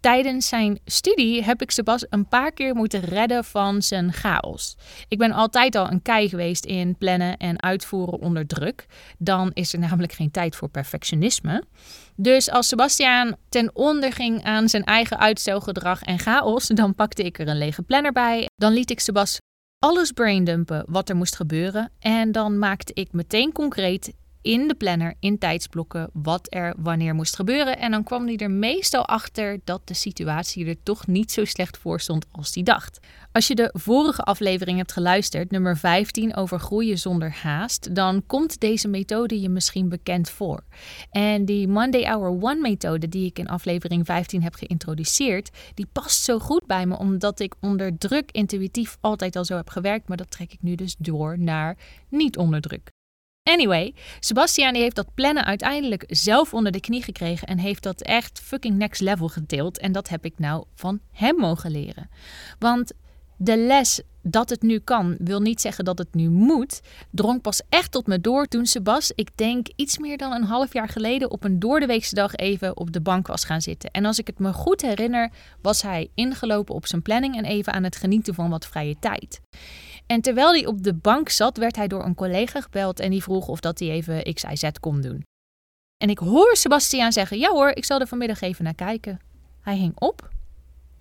Tijdens 0.00 0.48
zijn 0.48 0.78
studie 0.84 1.42
heb 1.42 1.62
ik 1.62 1.70
Sebas 1.70 2.06
een 2.10 2.28
paar 2.28 2.52
keer 2.52 2.74
moeten 2.74 3.00
redden 3.00 3.44
van 3.44 3.82
zijn 3.82 4.12
chaos. 4.12 4.76
Ik 5.08 5.18
ben 5.18 5.32
altijd 5.32 5.74
al 5.74 5.90
een 5.90 6.02
kei 6.02 6.28
geweest 6.28 6.64
in 6.64 6.96
plannen 6.96 7.36
en 7.36 7.62
uitvoeren 7.62 8.20
onder 8.20 8.46
druk. 8.46 8.86
Dan 9.18 9.50
is 9.52 9.72
er 9.72 9.78
namelijk 9.78 10.12
geen 10.12 10.30
tijd 10.30 10.56
voor 10.56 10.68
perfectionisme. 10.68 11.64
Dus 12.16 12.50
als 12.50 12.68
Sebastiaan 12.68 13.36
ten 13.48 13.70
onder 13.74 14.12
ging 14.12 14.42
aan 14.42 14.68
zijn 14.68 14.84
eigen 14.84 15.18
uitstelgedrag 15.18 16.02
en 16.02 16.18
chaos, 16.18 16.66
dan 16.66 16.94
pakte 16.94 17.22
ik 17.22 17.38
er 17.38 17.48
een 17.48 17.58
lege 17.58 17.82
planner 17.82 18.12
bij. 18.12 18.48
Dan 18.56 18.72
liet 18.72 18.90
ik 18.90 19.00
Sebas 19.00 19.38
alles 19.84 20.12
braindumpen 20.12 20.84
wat 20.88 21.08
er 21.08 21.16
moest 21.16 21.36
gebeuren. 21.36 21.90
En 21.98 22.32
dan 22.32 22.58
maakte 22.58 22.92
ik 22.94 23.12
meteen 23.12 23.52
concreet 23.52 24.12
in 24.44 24.68
de 24.68 24.74
planner 24.74 25.14
in 25.20 25.38
tijdsblokken 25.38 26.10
wat 26.12 26.46
er 26.50 26.74
wanneer 26.78 27.14
moest 27.14 27.36
gebeuren. 27.36 27.78
En 27.78 27.90
dan 27.90 28.04
kwam 28.04 28.26
hij 28.26 28.36
er 28.36 28.50
meestal 28.50 29.06
achter 29.06 29.60
dat 29.64 29.80
de 29.84 29.94
situatie 29.94 30.66
er 30.66 30.82
toch 30.82 31.06
niet 31.06 31.32
zo 31.32 31.44
slecht 31.44 31.78
voor 31.78 32.00
stond 32.00 32.26
als 32.30 32.54
hij 32.54 32.62
dacht. 32.62 33.00
Als 33.32 33.46
je 33.46 33.54
de 33.54 33.70
vorige 33.72 34.22
aflevering 34.22 34.76
hebt 34.76 34.92
geluisterd, 34.92 35.50
nummer 35.50 35.76
15 35.76 36.36
over 36.36 36.60
groeien 36.60 36.98
zonder 36.98 37.32
haast, 37.42 37.94
dan 37.94 38.22
komt 38.26 38.60
deze 38.60 38.88
methode 38.88 39.40
je 39.40 39.48
misschien 39.48 39.88
bekend 39.88 40.30
voor. 40.30 40.64
En 41.10 41.44
die 41.44 41.68
Monday 41.68 42.02
Hour 42.02 42.42
One 42.42 42.60
methode 42.60 43.08
die 43.08 43.26
ik 43.26 43.38
in 43.38 43.48
aflevering 43.48 44.06
15 44.06 44.42
heb 44.42 44.54
geïntroduceerd, 44.54 45.50
die 45.74 45.86
past 45.92 46.24
zo 46.24 46.38
goed 46.38 46.66
bij 46.66 46.86
me 46.86 46.98
omdat 46.98 47.40
ik 47.40 47.54
onder 47.60 47.98
druk 47.98 48.30
intuïtief 48.30 48.96
altijd 49.00 49.36
al 49.36 49.44
zo 49.44 49.56
heb 49.56 49.68
gewerkt, 49.68 50.08
maar 50.08 50.16
dat 50.16 50.30
trek 50.30 50.52
ik 50.52 50.62
nu 50.62 50.74
dus 50.74 50.96
door 50.98 51.38
naar 51.38 51.76
niet 52.08 52.36
onder 52.36 52.60
druk. 52.60 52.92
Anyway, 53.50 53.94
Sebastian 54.20 54.74
heeft 54.74 54.96
dat 54.96 55.14
plannen 55.14 55.44
uiteindelijk 55.44 56.04
zelf 56.08 56.54
onder 56.54 56.72
de 56.72 56.80
knie 56.80 57.02
gekregen 57.02 57.48
en 57.48 57.58
heeft 57.58 57.82
dat 57.82 58.02
echt 58.02 58.40
fucking 58.40 58.76
next 58.76 59.00
level 59.00 59.28
gedeeld. 59.28 59.78
En 59.78 59.92
dat 59.92 60.08
heb 60.08 60.24
ik 60.24 60.38
nou 60.38 60.64
van 60.74 61.00
hem 61.12 61.36
mogen 61.36 61.70
leren. 61.70 62.10
Want 62.58 62.92
de 63.36 63.56
les 63.56 64.02
dat 64.22 64.50
het 64.50 64.62
nu 64.62 64.78
kan, 64.78 65.16
wil 65.18 65.40
niet 65.40 65.60
zeggen 65.60 65.84
dat 65.84 65.98
het 65.98 66.14
nu 66.14 66.28
moet, 66.28 66.80
drong 67.10 67.40
pas 67.40 67.62
echt 67.68 67.92
tot 67.92 68.06
me 68.06 68.20
door 68.20 68.46
toen 68.46 68.66
Sebas, 68.66 69.12
ik 69.14 69.28
denk 69.34 69.66
iets 69.76 69.98
meer 69.98 70.16
dan 70.16 70.32
een 70.32 70.44
half 70.44 70.72
jaar 70.72 70.88
geleden, 70.88 71.30
op 71.30 71.44
een 71.44 71.58
doordeweekse 71.58 72.14
dag 72.14 72.34
even 72.34 72.76
op 72.76 72.92
de 72.92 73.00
bank 73.00 73.26
was 73.26 73.44
gaan 73.44 73.62
zitten. 73.62 73.90
En 73.90 74.04
als 74.04 74.18
ik 74.18 74.26
het 74.26 74.38
me 74.38 74.52
goed 74.52 74.82
herinner, 74.82 75.30
was 75.62 75.82
hij 75.82 76.08
ingelopen 76.14 76.74
op 76.74 76.86
zijn 76.86 77.02
planning 77.02 77.36
en 77.36 77.44
even 77.44 77.72
aan 77.72 77.84
het 77.84 77.96
genieten 77.96 78.34
van 78.34 78.50
wat 78.50 78.66
vrije 78.66 78.96
tijd. 79.00 79.40
En 80.06 80.20
terwijl 80.20 80.50
hij 80.50 80.66
op 80.66 80.82
de 80.82 80.94
bank 80.94 81.28
zat, 81.28 81.56
werd 81.56 81.76
hij 81.76 81.88
door 81.88 82.04
een 82.04 82.14
collega 82.14 82.60
gebeld 82.60 83.00
en 83.00 83.10
die 83.10 83.22
vroeg 83.22 83.48
of 83.48 83.60
dat 83.60 83.78
hij 83.78 83.90
even 83.90 84.34
X, 84.34 84.42
Y, 84.42 84.56
Z 84.56 84.70
kon 84.80 85.00
doen. 85.00 85.22
En 85.96 86.10
ik 86.10 86.18
hoor 86.18 86.56
Sebastiaan 86.56 87.12
zeggen: 87.12 87.38
Ja 87.38 87.50
hoor, 87.50 87.68
ik 87.68 87.84
zal 87.84 88.00
er 88.00 88.06
vanmiddag 88.06 88.40
even 88.40 88.64
naar 88.64 88.74
kijken. 88.74 89.20
Hij 89.60 89.76
hing 89.76 89.92
op 90.00 90.28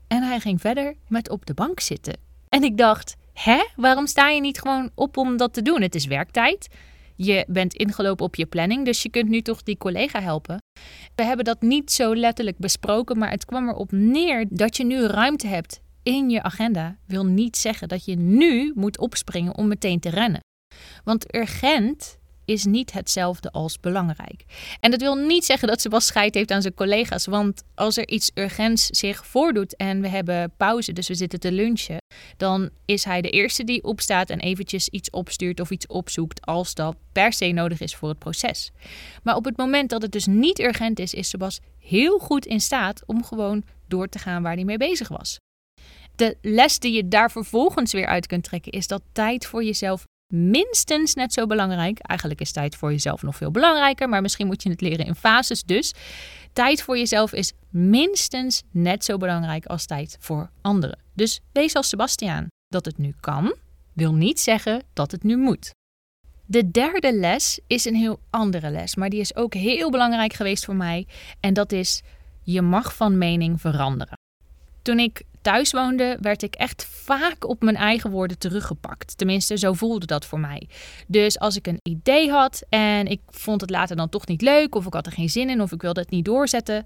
en 0.08 0.24
hij 0.24 0.40
ging 0.40 0.62
verder 0.62 0.96
met 1.08 1.30
op 1.30 1.46
de 1.46 1.54
bank 1.54 1.80
zitten. 1.80 2.18
En 2.50 2.64
ik 2.64 2.78
dacht: 2.78 3.16
Hè, 3.34 3.64
waarom 3.76 4.08
sta 4.08 4.30
je 4.30 4.42
niet 4.42 4.60
gewoon 4.60 4.90
op 4.96 5.18
om 5.18 5.38
dat 5.38 5.54
te 5.54 5.62
doen? 5.62 5.82
Het 5.82 5.96
is 5.96 6.06
werktijd. 6.06 6.68
Je 7.16 7.46
bent 7.48 7.74
ingelopen 7.74 8.26
op 8.26 8.36
je 8.36 8.46
planning, 8.46 8.86
dus 8.86 9.04
je 9.04 9.10
kunt 9.10 9.30
nu 9.30 9.42
toch 9.42 9.64
die 9.64 9.78
collega 9.78 10.22
helpen. 10.22 10.58
We 11.16 11.24
hebben 11.24 11.46
dat 11.46 11.62
niet 11.62 11.92
zo 11.92 12.16
letterlijk 12.16 12.58
besproken, 12.58 13.18
maar 13.18 13.30
het 13.30 13.46
kwam 13.46 13.70
erop 13.70 13.92
neer 13.92 14.46
dat 14.50 14.78
je 14.78 14.86
nu 14.86 15.06
ruimte 15.06 15.48
hebt 15.48 15.82
in 16.04 16.30
je 16.30 16.44
agenda. 16.44 16.98
Wil 17.06 17.26
niet 17.26 17.58
zeggen 17.58 17.88
dat 17.88 18.06
je 18.06 18.16
nu 18.16 18.72
moet 18.76 18.98
opspringen 18.98 19.58
om 19.58 19.68
meteen 19.68 20.00
te 20.00 20.10
rennen. 20.10 20.42
Want 21.04 21.36
urgent 21.36 22.18
is 22.46 22.66
niet 22.66 22.94
hetzelfde 22.94 23.52
als 23.52 23.80
belangrijk. 23.80 24.44
En 24.80 24.92
dat 24.92 25.00
wil 25.00 25.16
niet 25.16 25.46
zeggen 25.46 25.68
dat 25.68 25.82
ze 25.82 25.90
pas 25.90 26.06
scheid 26.06 26.34
heeft 26.34 26.52
aan 26.52 26.62
zijn 26.62 26.74
collega's. 26.74 27.26
Want 27.26 27.64
als 27.76 27.98
er 27.98 28.08
iets 28.08 28.32
urgents 28.34 28.86
zich 28.86 29.28
voordoet 29.28 29.76
en 29.76 30.02
we 30.02 30.08
hebben 30.08 30.54
pauze, 30.58 30.94
dus 30.94 31.08
we 31.08 31.16
zitten 31.16 31.40
te 31.40 31.52
lunchen, 31.52 31.98
dan 32.38 32.70
is 32.86 33.04
hij 33.04 33.22
de 33.22 33.30
eerste 33.30 33.64
die 33.64 33.84
opstaat 33.84 34.30
en 34.30 34.40
eventjes 34.40 34.90
iets 34.90 35.10
opstuurt 35.10 35.60
of 35.60 35.70
iets 35.70 35.88
opzoekt 35.88 36.46
als 36.46 36.74
dat 36.74 36.96
per 37.12 37.34
se 37.34 37.52
nodig 37.52 37.80
is 37.80 37.96
voor 37.96 38.10
het 38.10 38.20
proces. 38.20 38.72
Maar 39.24 39.36
op 39.36 39.46
het 39.46 39.58
moment 39.58 39.90
dat 39.90 40.02
het 40.02 40.12
dus 40.12 40.26
niet 40.26 40.60
urgent 40.60 41.00
is, 41.00 41.14
is 41.14 41.30
Sebas 41.30 41.60
heel 41.80 42.20
goed 42.20 42.46
in 42.46 42.62
staat 42.62 43.04
om 43.06 43.24
gewoon 43.24 43.64
door 43.88 44.08
te 44.08 44.20
gaan 44.20 44.44
waar 44.44 44.56
hij 44.56 44.64
mee 44.64 44.78
bezig 44.78 45.08
was. 45.08 45.40
De 46.16 46.38
les 46.42 46.80
die 46.80 46.94
je 46.94 47.08
daar 47.08 47.32
vervolgens 47.32 47.92
weer 47.92 48.08
uit 48.08 48.28
kunt 48.28 48.44
trekken 48.44 48.72
is 48.72 48.88
dat 48.88 49.02
tijd 49.12 49.46
voor 49.46 49.64
jezelf 49.64 50.06
minstens 50.34 51.14
net 51.14 51.34
zo 51.34 51.46
belangrijk. 51.46 52.00
Eigenlijk 52.00 52.42
is 52.42 52.52
tijd 52.52 52.76
voor 52.76 52.92
jezelf 52.92 53.22
nog 53.22 53.36
veel 53.36 53.52
belangrijker, 53.52 54.10
maar 54.10 54.22
misschien 54.22 54.48
moet 54.48 54.64
je 54.64 54.70
het 54.70 54.82
leren 54.82 55.06
in 55.06 55.16
fases. 55.16 55.64
Dus 55.64 55.94
tijd 56.54 56.82
voor 56.82 56.98
jezelf 56.98 57.34
is 57.34 57.54
minstens 57.70 58.64
net 58.72 59.06
zo 59.06 59.18
belangrijk 59.18 59.66
als 59.66 59.86
tijd 59.86 60.18
voor 60.20 60.50
anderen. 60.62 61.00
Dus 61.14 61.40
wees 61.52 61.74
als 61.74 61.90
Sebastiaan. 61.90 62.48
Dat 62.68 62.86
het 62.86 62.98
nu 62.98 63.14
kan, 63.20 63.56
wil 63.94 64.14
niet 64.14 64.40
zeggen 64.40 64.84
dat 64.94 65.12
het 65.12 65.24
nu 65.24 65.38
moet. 65.38 65.72
De 66.46 66.72
derde 66.72 67.14
les 67.14 67.60
is 67.68 67.86
een 67.86 67.96
heel 67.96 68.20
andere 68.30 68.70
les, 68.70 68.96
maar 68.96 69.10
die 69.10 69.20
is 69.20 69.36
ook 69.36 69.54
heel 69.54 69.92
belangrijk 69.92 70.34
geweest 70.34 70.66
voor 70.66 70.76
mij. 70.76 71.08
En 71.40 71.54
dat 71.54 71.72
is: 71.72 72.02
je 72.44 72.62
mag 72.62 72.96
van 72.96 73.18
mening 73.18 73.62
veranderen. 73.62 74.18
Toen 74.82 75.00
ik 75.00 75.22
thuis 75.44 75.72
woonde, 75.72 76.18
werd 76.22 76.44
ik 76.44 76.56
echt 76.56 76.86
vaak 76.90 77.48
op 77.48 77.64
mijn 77.64 77.76
eigen 77.76 78.10
woorden 78.12 78.38
teruggepakt. 78.38 79.18
Tenminste, 79.18 79.58
zo 79.58 79.74
voelde 79.74 80.06
dat 80.06 80.26
voor 80.26 80.40
mij. 80.40 80.68
Dus 81.08 81.40
als 81.40 81.56
ik 81.56 81.68
een 81.68 81.80
idee 81.84 82.30
had 82.30 82.64
en 82.70 83.08
ik 83.08 83.22
vond 83.30 83.62
het 83.62 83.70
later 83.70 83.96
dan 83.96 84.10
toch 84.10 84.28
niet 84.28 84.42
leuk, 84.42 84.76
of 84.76 84.86
ik 84.86 84.94
had 84.94 85.06
er 85.06 85.12
geen 85.12 85.30
zin 85.30 85.50
in, 85.50 85.62
of 85.62 85.72
ik 85.72 85.82
wilde 85.82 86.00
het 86.00 86.10
niet 86.10 86.26
doorzetten, 86.26 86.86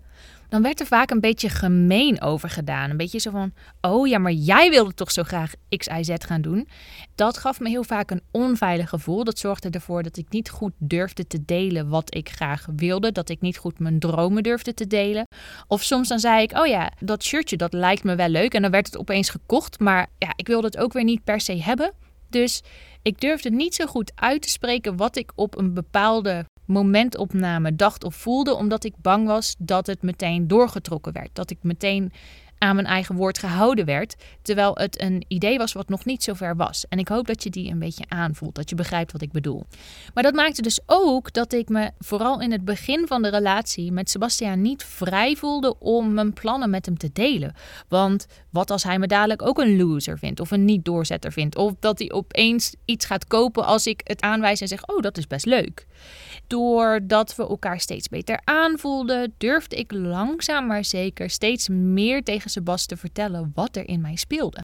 dan 0.50 0.62
werd 0.62 0.80
er 0.80 0.86
vaak 0.86 1.10
een 1.10 1.20
beetje 1.20 1.50
gemeen 1.50 2.22
over 2.22 2.50
gedaan. 2.50 2.90
Een 2.90 2.98
beetje 2.98 3.20
zo 3.20 3.32
van: 3.32 3.54
Oh 3.82 4.08
ja, 4.08 4.18
maar 4.18 4.32
jij 4.32 4.70
wilde 4.70 4.94
toch 4.94 5.12
zo 5.12 5.24
graag 5.24 5.54
X, 5.78 5.88
Y, 5.88 6.04
Z 6.04 6.14
gaan 6.18 6.42
doen. 6.42 6.68
Dat 7.16 7.38
gaf 7.38 7.60
me 7.60 7.70
heel 7.70 7.84
vaak 7.84 8.12
een 8.12 8.22
onveilig 8.32 8.90
gevoel. 8.90 9.24
Dat 9.24 9.40
zorgde 9.40 9.70
ervoor 9.70 10.04
dat 10.04 10.18
ik 10.18 10.30
niet 10.30 10.50
goed 10.50 10.74
durfde 10.78 11.28
te 11.28 11.46
delen 11.46 11.90
wat 11.90 12.16
ik 12.16 12.30
graag 12.30 12.68
wilde. 12.76 13.12
Dat 13.12 13.30
ik 13.30 13.42
niet 13.42 13.58
goed 13.58 13.80
mijn 13.80 14.00
dromen 14.00 14.44
durfde 14.44 14.74
te 14.74 14.88
delen. 14.88 15.28
Of 15.68 15.84
soms 15.84 16.08
dan 16.08 16.20
zei 16.20 16.42
ik: 16.42 16.58
Oh 16.58 16.68
ja, 16.68 16.92
dat 17.00 17.24
shirtje 17.24 17.58
dat 17.58 17.74
lijkt 17.74 18.04
me 18.04 18.16
wel 18.16 18.30
leuk. 18.30 18.54
En 18.54 18.62
dan 18.62 18.72
werd 18.72 18.86
het 18.86 18.98
opeens 18.98 19.30
gekocht. 19.30 19.80
Maar 19.80 20.08
ja, 20.18 20.34
ik 20.36 20.48
wilde 20.48 20.68
het 20.68 20.78
ook 20.78 20.94
weer 20.94 21.04
niet 21.04 21.24
per 21.24 21.42
se 21.42 21.62
hebben. 21.62 21.94
Dus 22.30 22.62
ik 23.02 23.20
durfde 23.20 23.50
niet 23.50 23.76
zo 23.76 23.86
goed 23.86 24.12
uit 24.16 24.42
te 24.42 24.50
spreken 24.50 24.98
wat 24.98 25.16
ik 25.16 25.32
op 25.36 25.58
een 25.58 25.74
bepaalde 25.74 26.46
momentopname 26.68 27.76
dacht 27.76 28.04
of 28.04 28.16
voelde, 28.16 28.56
omdat 28.56 28.84
ik 28.84 28.94
bang 29.02 29.28
was 29.28 29.56
dat 29.58 29.88
het 29.88 30.02
meteen 30.02 30.48
doorgetrokken 30.48 31.14
werd. 31.14 31.30
Dat 31.34 31.50
ik 31.50 31.58
meteen 31.62 32.12
aan 32.58 32.76
mijn 32.76 32.88
eigen 32.88 33.16
woord 33.16 33.38
gehouden 33.38 33.86
werd, 33.86 34.16
terwijl 34.42 34.72
het 34.76 35.02
een 35.02 35.26
idee 35.28 35.58
was 35.58 35.74
wat 35.74 35.90
nog 35.90 36.06
niet 36.06 36.24
zo 36.24 36.34
ver 36.34 36.56
was. 36.56 36.86
En 36.90 37.00
ik 37.00 37.08
hoop 37.08 37.28
dat 37.28 37.44
je 37.44 37.50
die 37.50 37.72
een 37.72 37.80
beetje 37.80 38.06
aanvoelt, 38.08 38.56
dat 38.56 38.70
je 38.70 38.76
begrijpt 38.76 39.12
wat 39.12 39.22
ik 39.22 39.32
bedoel. 39.32 39.66
Maar 40.14 40.24
dat 40.24 40.34
maakte 40.34 40.62
dus 40.62 40.80
ook 40.86 41.34
dat 41.34 41.54
ik 41.54 41.70
me 41.70 41.92
vooral 42.00 42.42
in 42.42 42.52
het 42.52 42.66
begin 42.66 43.08
van 43.08 43.22
de 43.22 43.30
relatie 43.30 43.92
met 43.92 44.10
Sebastian 44.10 44.62
niet 44.62 44.84
vrij 44.84 45.36
voelde 45.36 45.80
om 45.80 46.14
mijn 46.14 46.34
plannen 46.34 46.70
met 46.70 46.86
hem 46.86 46.98
te 46.98 47.10
delen. 47.14 47.56
Want 47.88 48.28
wat 48.50 48.72
als 48.72 48.84
hij 48.84 49.00
me 49.00 49.08
dadelijk 49.08 49.42
ook 49.42 49.60
een 49.60 49.78
loser 49.78 50.18
vindt 50.18 50.40
of 50.40 50.52
een 50.52 50.66
niet-doorzetter 50.66 51.32
vindt, 51.32 51.56
of 51.56 51.74
dat 51.80 52.00
hij 52.00 52.12
opeens 52.12 52.76
iets 52.86 53.06
gaat 53.06 53.28
kopen 53.28 53.66
als 53.66 53.88
ik 53.88 54.02
het 54.04 54.22
aanwijs 54.22 54.62
en 54.62 54.68
zeg: 54.68 54.88
Oh, 54.88 55.02
dat 55.02 55.18
is 55.18 55.28
best 55.28 55.46
leuk. 55.46 55.86
Doordat 56.48 57.36
we 57.36 57.48
elkaar 57.48 57.80
steeds 57.80 58.10
beter 58.10 58.42
aanvoelden, 58.44 59.34
durfde 59.38 59.76
ik 59.76 59.92
langzaam 59.92 60.68
maar 60.68 60.86
zeker 60.86 61.30
steeds 61.30 61.68
meer 61.70 62.24
tegen 62.24 62.47
Sebas 62.50 62.86
te 62.86 62.98
vertellen 62.98 63.52
wat 63.54 63.76
er 63.76 63.88
in 63.88 64.02
mij 64.02 64.16
speelde. 64.16 64.62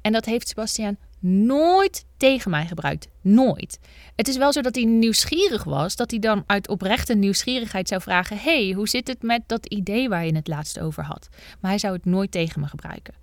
En 0.00 0.12
dat 0.12 0.24
heeft 0.24 0.48
Sebastian 0.48 0.96
nooit 1.20 2.06
tegen 2.16 2.50
mij 2.50 2.66
gebruikt. 2.66 3.08
Nooit. 3.20 3.78
Het 4.16 4.28
is 4.28 4.36
wel 4.36 4.52
zo 4.52 4.60
dat 4.60 4.74
hij 4.74 4.84
nieuwsgierig 4.84 5.64
was, 5.64 5.96
dat 5.96 6.10
hij 6.10 6.20
dan 6.20 6.44
uit 6.46 6.68
oprechte 6.68 7.14
nieuwsgierigheid 7.14 7.88
zou 7.88 8.00
vragen: 8.00 8.38
hey, 8.38 8.72
hoe 8.76 8.88
zit 8.88 9.08
het 9.08 9.22
met 9.22 9.42
dat 9.46 9.66
idee 9.66 10.08
waar 10.08 10.26
je 10.26 10.34
het 10.34 10.48
laatst 10.48 10.80
over 10.80 11.04
had? 11.04 11.28
Maar 11.60 11.70
hij 11.70 11.80
zou 11.80 11.94
het 11.94 12.04
nooit 12.04 12.30
tegen 12.30 12.60
me 12.60 12.66
gebruiken. 12.66 13.14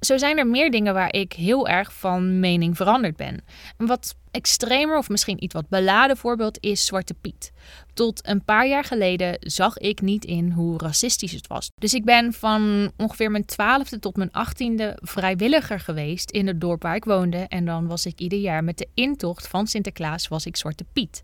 Zo 0.00 0.18
zijn 0.18 0.38
er 0.38 0.46
meer 0.46 0.70
dingen 0.70 0.94
waar 0.94 1.14
ik 1.14 1.32
heel 1.32 1.68
erg 1.68 1.92
van 1.92 2.40
mening 2.40 2.76
veranderd 2.76 3.16
ben. 3.16 3.44
Een 3.76 3.86
wat 3.86 4.14
extremer 4.30 4.98
of 4.98 5.08
misschien 5.08 5.44
iets 5.44 5.54
wat 5.54 5.68
beladen 5.68 6.16
voorbeeld 6.16 6.58
is 6.60 6.86
Zwarte 6.86 7.14
Piet. 7.14 7.52
Tot 7.94 8.28
een 8.28 8.44
paar 8.44 8.68
jaar 8.68 8.84
geleden 8.84 9.36
zag 9.40 9.78
ik 9.78 10.00
niet 10.00 10.24
in 10.24 10.50
hoe 10.50 10.78
racistisch 10.78 11.32
het 11.32 11.46
was. 11.46 11.70
Dus 11.74 11.94
ik 11.94 12.04
ben 12.04 12.32
van 12.32 12.92
ongeveer 12.96 13.30
mijn 13.30 13.44
twaalfde 13.44 13.98
tot 13.98 14.16
mijn 14.16 14.32
achttiende 14.32 14.98
vrijwilliger 15.00 15.80
geweest 15.80 16.30
in 16.30 16.46
het 16.46 16.60
dorp 16.60 16.82
waar 16.82 16.94
ik 16.94 17.04
woonde. 17.04 17.38
En 17.48 17.64
dan 17.64 17.86
was 17.86 18.06
ik 18.06 18.20
ieder 18.32 18.50
jaar 18.50 18.64
met 18.64 18.78
de 18.78 18.88
intocht 18.94 19.48
van 19.48 19.66
Sinterklaas 19.66 20.28
was 20.28 20.46
ik 20.46 20.56
Zwarte 20.56 20.84
Piet. 20.92 21.22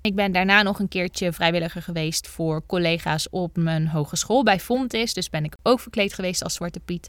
Ik 0.00 0.14
ben 0.14 0.32
daarna 0.32 0.62
nog 0.62 0.78
een 0.78 0.88
keertje 0.88 1.32
vrijwilliger 1.32 1.82
geweest 1.82 2.28
voor 2.28 2.66
collega's 2.66 3.28
op 3.30 3.56
mijn 3.56 3.88
hogeschool 3.88 4.42
bij 4.42 4.60
Fontis. 4.60 5.14
Dus 5.14 5.30
ben 5.30 5.44
ik 5.44 5.56
ook 5.62 5.80
verkleed 5.80 6.14
geweest 6.14 6.42
als 6.42 6.54
Zwarte 6.54 6.80
Piet. 6.80 7.08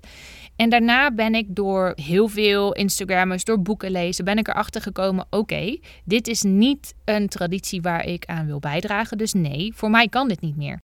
En 0.55 0.69
daarna 0.69 1.11
ben 1.11 1.35
ik 1.35 1.55
door 1.55 1.93
heel 1.95 2.27
veel 2.27 2.73
Instagrammers, 2.73 3.43
door 3.43 3.61
boeken 3.61 3.91
lezen, 3.91 4.25
ben 4.25 4.37
ik 4.37 4.47
erachter 4.47 4.81
gekomen: 4.81 5.25
oké, 5.29 5.77
dit 6.05 6.27
is 6.27 6.41
niet 6.41 6.93
een 7.05 7.27
traditie 7.27 7.81
waar 7.81 8.05
ik 8.05 8.25
aan 8.25 8.45
wil 8.45 8.59
bijdragen. 8.59 9.17
Dus 9.17 9.33
nee, 9.33 9.71
voor 9.75 9.89
mij 9.89 10.07
kan 10.07 10.27
dit 10.27 10.41
niet 10.41 10.57
meer. 10.57 10.79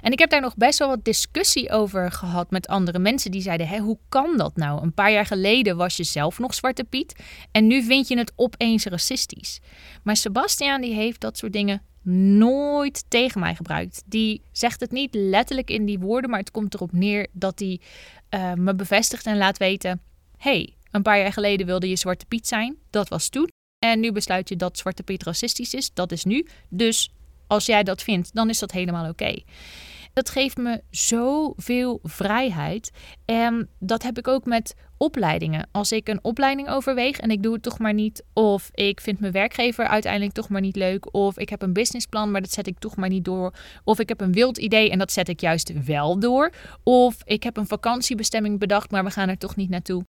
En 0.00 0.12
ik 0.12 0.18
heb 0.18 0.30
daar 0.30 0.40
nog 0.40 0.56
best 0.56 0.78
wel 0.78 0.88
wat 0.88 1.04
discussie 1.04 1.70
over 1.70 2.12
gehad 2.12 2.50
met 2.50 2.66
andere 2.66 2.98
mensen 2.98 3.30
die 3.30 3.40
zeiden: 3.42 3.68
Hé, 3.68 3.78
hoe 3.78 3.98
kan 4.08 4.36
dat 4.36 4.56
nou? 4.56 4.82
Een 4.82 4.94
paar 4.94 5.12
jaar 5.12 5.26
geleden 5.26 5.76
was 5.76 5.96
je 5.96 6.04
zelf 6.04 6.38
nog 6.38 6.54
Zwarte 6.54 6.84
Piet 6.84 7.14
en 7.52 7.66
nu 7.66 7.82
vind 7.82 8.08
je 8.08 8.18
het 8.18 8.32
opeens 8.36 8.84
racistisch. 8.84 9.60
Maar 10.02 10.16
Sebastian 10.16 10.80
die 10.80 10.94
heeft 10.94 11.20
dat 11.20 11.38
soort 11.38 11.52
dingen 11.52 11.82
nooit 12.38 13.04
tegen 13.08 13.40
mij 13.40 13.54
gebruikt. 13.54 14.02
Die 14.06 14.42
zegt 14.52 14.80
het 14.80 14.90
niet 14.90 15.14
letterlijk 15.14 15.70
in 15.70 15.84
die 15.84 15.98
woorden, 15.98 16.30
maar 16.30 16.38
het 16.38 16.50
komt 16.50 16.74
erop 16.74 16.92
neer 16.92 17.26
dat 17.32 17.58
hij 17.58 17.80
uh, 18.30 18.52
me 18.52 18.74
bevestigt 18.74 19.26
en 19.26 19.36
laat 19.36 19.58
weten: 19.58 20.00
hey, 20.36 20.74
een 20.90 21.02
paar 21.02 21.18
jaar 21.18 21.32
geleden 21.32 21.66
wilde 21.66 21.88
je 21.88 21.96
Zwarte 21.96 22.26
Piet 22.26 22.46
zijn. 22.46 22.76
Dat 22.90 23.08
was 23.08 23.28
toen. 23.28 23.48
En 23.78 24.00
nu 24.00 24.12
besluit 24.12 24.48
je 24.48 24.56
dat 24.56 24.78
Zwarte 24.78 25.02
Piet 25.02 25.22
racistisch 25.22 25.74
is. 25.74 25.90
Dat 25.94 26.12
is 26.12 26.24
nu. 26.24 26.46
Dus 26.68 27.10
als 27.46 27.66
jij 27.66 27.82
dat 27.82 28.02
vindt, 28.02 28.34
dan 28.34 28.48
is 28.48 28.58
dat 28.58 28.72
helemaal 28.72 29.08
oké. 29.08 29.34
Dat 30.16 30.30
geeft 30.30 30.56
me 30.56 30.82
zoveel 30.90 31.98
vrijheid. 32.02 32.90
En 33.24 33.68
dat 33.78 34.02
heb 34.02 34.18
ik 34.18 34.28
ook 34.28 34.44
met 34.44 34.74
opleidingen. 34.96 35.68
Als 35.72 35.92
ik 35.92 36.08
een 36.08 36.24
opleiding 36.24 36.68
overweeg 36.68 37.18
en 37.18 37.30
ik 37.30 37.42
doe 37.42 37.52
het 37.52 37.62
toch 37.62 37.78
maar 37.78 37.94
niet, 37.94 38.24
of 38.32 38.70
ik 38.74 39.00
vind 39.00 39.20
mijn 39.20 39.32
werkgever 39.32 39.86
uiteindelijk 39.86 40.32
toch 40.32 40.48
maar 40.48 40.60
niet 40.60 40.76
leuk, 40.76 41.14
of 41.14 41.38
ik 41.38 41.48
heb 41.48 41.62
een 41.62 41.72
businessplan, 41.72 42.30
maar 42.30 42.40
dat 42.40 42.52
zet 42.52 42.66
ik 42.66 42.78
toch 42.78 42.96
maar 42.96 43.08
niet 43.08 43.24
door, 43.24 43.54
of 43.84 43.98
ik 43.98 44.08
heb 44.08 44.20
een 44.20 44.32
wild 44.32 44.58
idee 44.58 44.90
en 44.90 44.98
dat 44.98 45.12
zet 45.12 45.28
ik 45.28 45.40
juist 45.40 45.84
wel 45.84 46.18
door, 46.18 46.52
of 46.82 47.16
ik 47.24 47.42
heb 47.42 47.56
een 47.56 47.66
vakantiebestemming 47.66 48.58
bedacht, 48.58 48.90
maar 48.90 49.04
we 49.04 49.10
gaan 49.10 49.28
er 49.28 49.38
toch 49.38 49.56
niet 49.56 49.70
naartoe. 49.70 50.04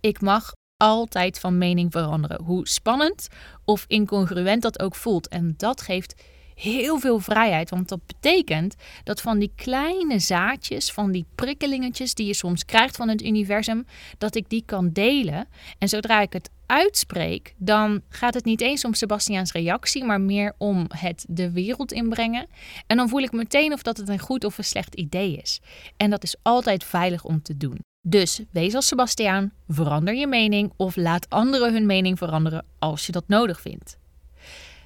Ik 0.00 0.20
mag 0.20 0.52
altijd 0.76 1.38
van 1.38 1.58
mening 1.58 1.92
veranderen, 1.92 2.42
hoe 2.42 2.68
spannend 2.68 3.28
of 3.64 3.84
incongruent 3.88 4.62
dat 4.62 4.80
ook 4.82 4.94
voelt. 4.94 5.28
En 5.28 5.54
dat 5.56 5.80
geeft 5.80 6.22
heel 6.58 6.98
veel 6.98 7.18
vrijheid. 7.18 7.70
Want 7.70 7.88
dat 7.88 8.06
betekent 8.06 8.74
dat 9.04 9.20
van 9.20 9.38
die 9.38 9.52
kleine 9.54 10.18
zaadjes, 10.18 10.92
van 10.92 11.12
die 11.12 11.26
prikkelingetjes 11.34 12.14
die 12.14 12.26
je 12.26 12.34
soms 12.34 12.64
krijgt 12.64 12.96
van 12.96 13.08
het 13.08 13.22
universum, 13.22 13.86
dat 14.18 14.34
ik 14.34 14.48
die 14.48 14.62
kan 14.66 14.90
delen. 14.92 15.48
En 15.78 15.88
zodra 15.88 16.20
ik 16.20 16.32
het 16.32 16.50
uitspreek, 16.66 17.54
dan 17.56 18.02
gaat 18.08 18.34
het 18.34 18.44
niet 18.44 18.60
eens 18.60 18.84
om 18.84 18.94
Sebastiaans 18.94 19.52
reactie, 19.52 20.04
maar 20.04 20.20
meer 20.20 20.54
om 20.58 20.86
het 20.88 21.24
de 21.28 21.50
wereld 21.50 21.92
inbrengen. 21.92 22.46
En 22.86 22.96
dan 22.96 23.08
voel 23.08 23.22
ik 23.22 23.32
meteen 23.32 23.72
of 23.72 23.82
dat 23.82 23.96
het 23.96 24.08
een 24.08 24.18
goed 24.18 24.44
of 24.44 24.58
een 24.58 24.64
slecht 24.64 24.94
idee 24.94 25.36
is. 25.36 25.60
En 25.96 26.10
dat 26.10 26.22
is 26.22 26.36
altijd 26.42 26.84
veilig 26.84 27.24
om 27.24 27.42
te 27.42 27.56
doen. 27.56 27.78
Dus 28.00 28.40
wees 28.50 28.74
als 28.74 28.86
Sebastiaan, 28.86 29.52
verander 29.68 30.14
je 30.14 30.26
mening 30.26 30.72
of 30.76 30.96
laat 30.96 31.30
anderen 31.30 31.72
hun 31.72 31.86
mening 31.86 32.18
veranderen 32.18 32.64
als 32.78 33.06
je 33.06 33.12
dat 33.12 33.24
nodig 33.26 33.60
vindt. 33.60 33.98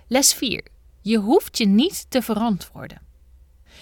Les 0.09 0.35
4. 0.35 0.72
Je 1.02 1.16
hoeft 1.16 1.59
je 1.59 1.66
niet 1.66 2.06
te 2.09 2.23
verantwoorden. 2.23 3.00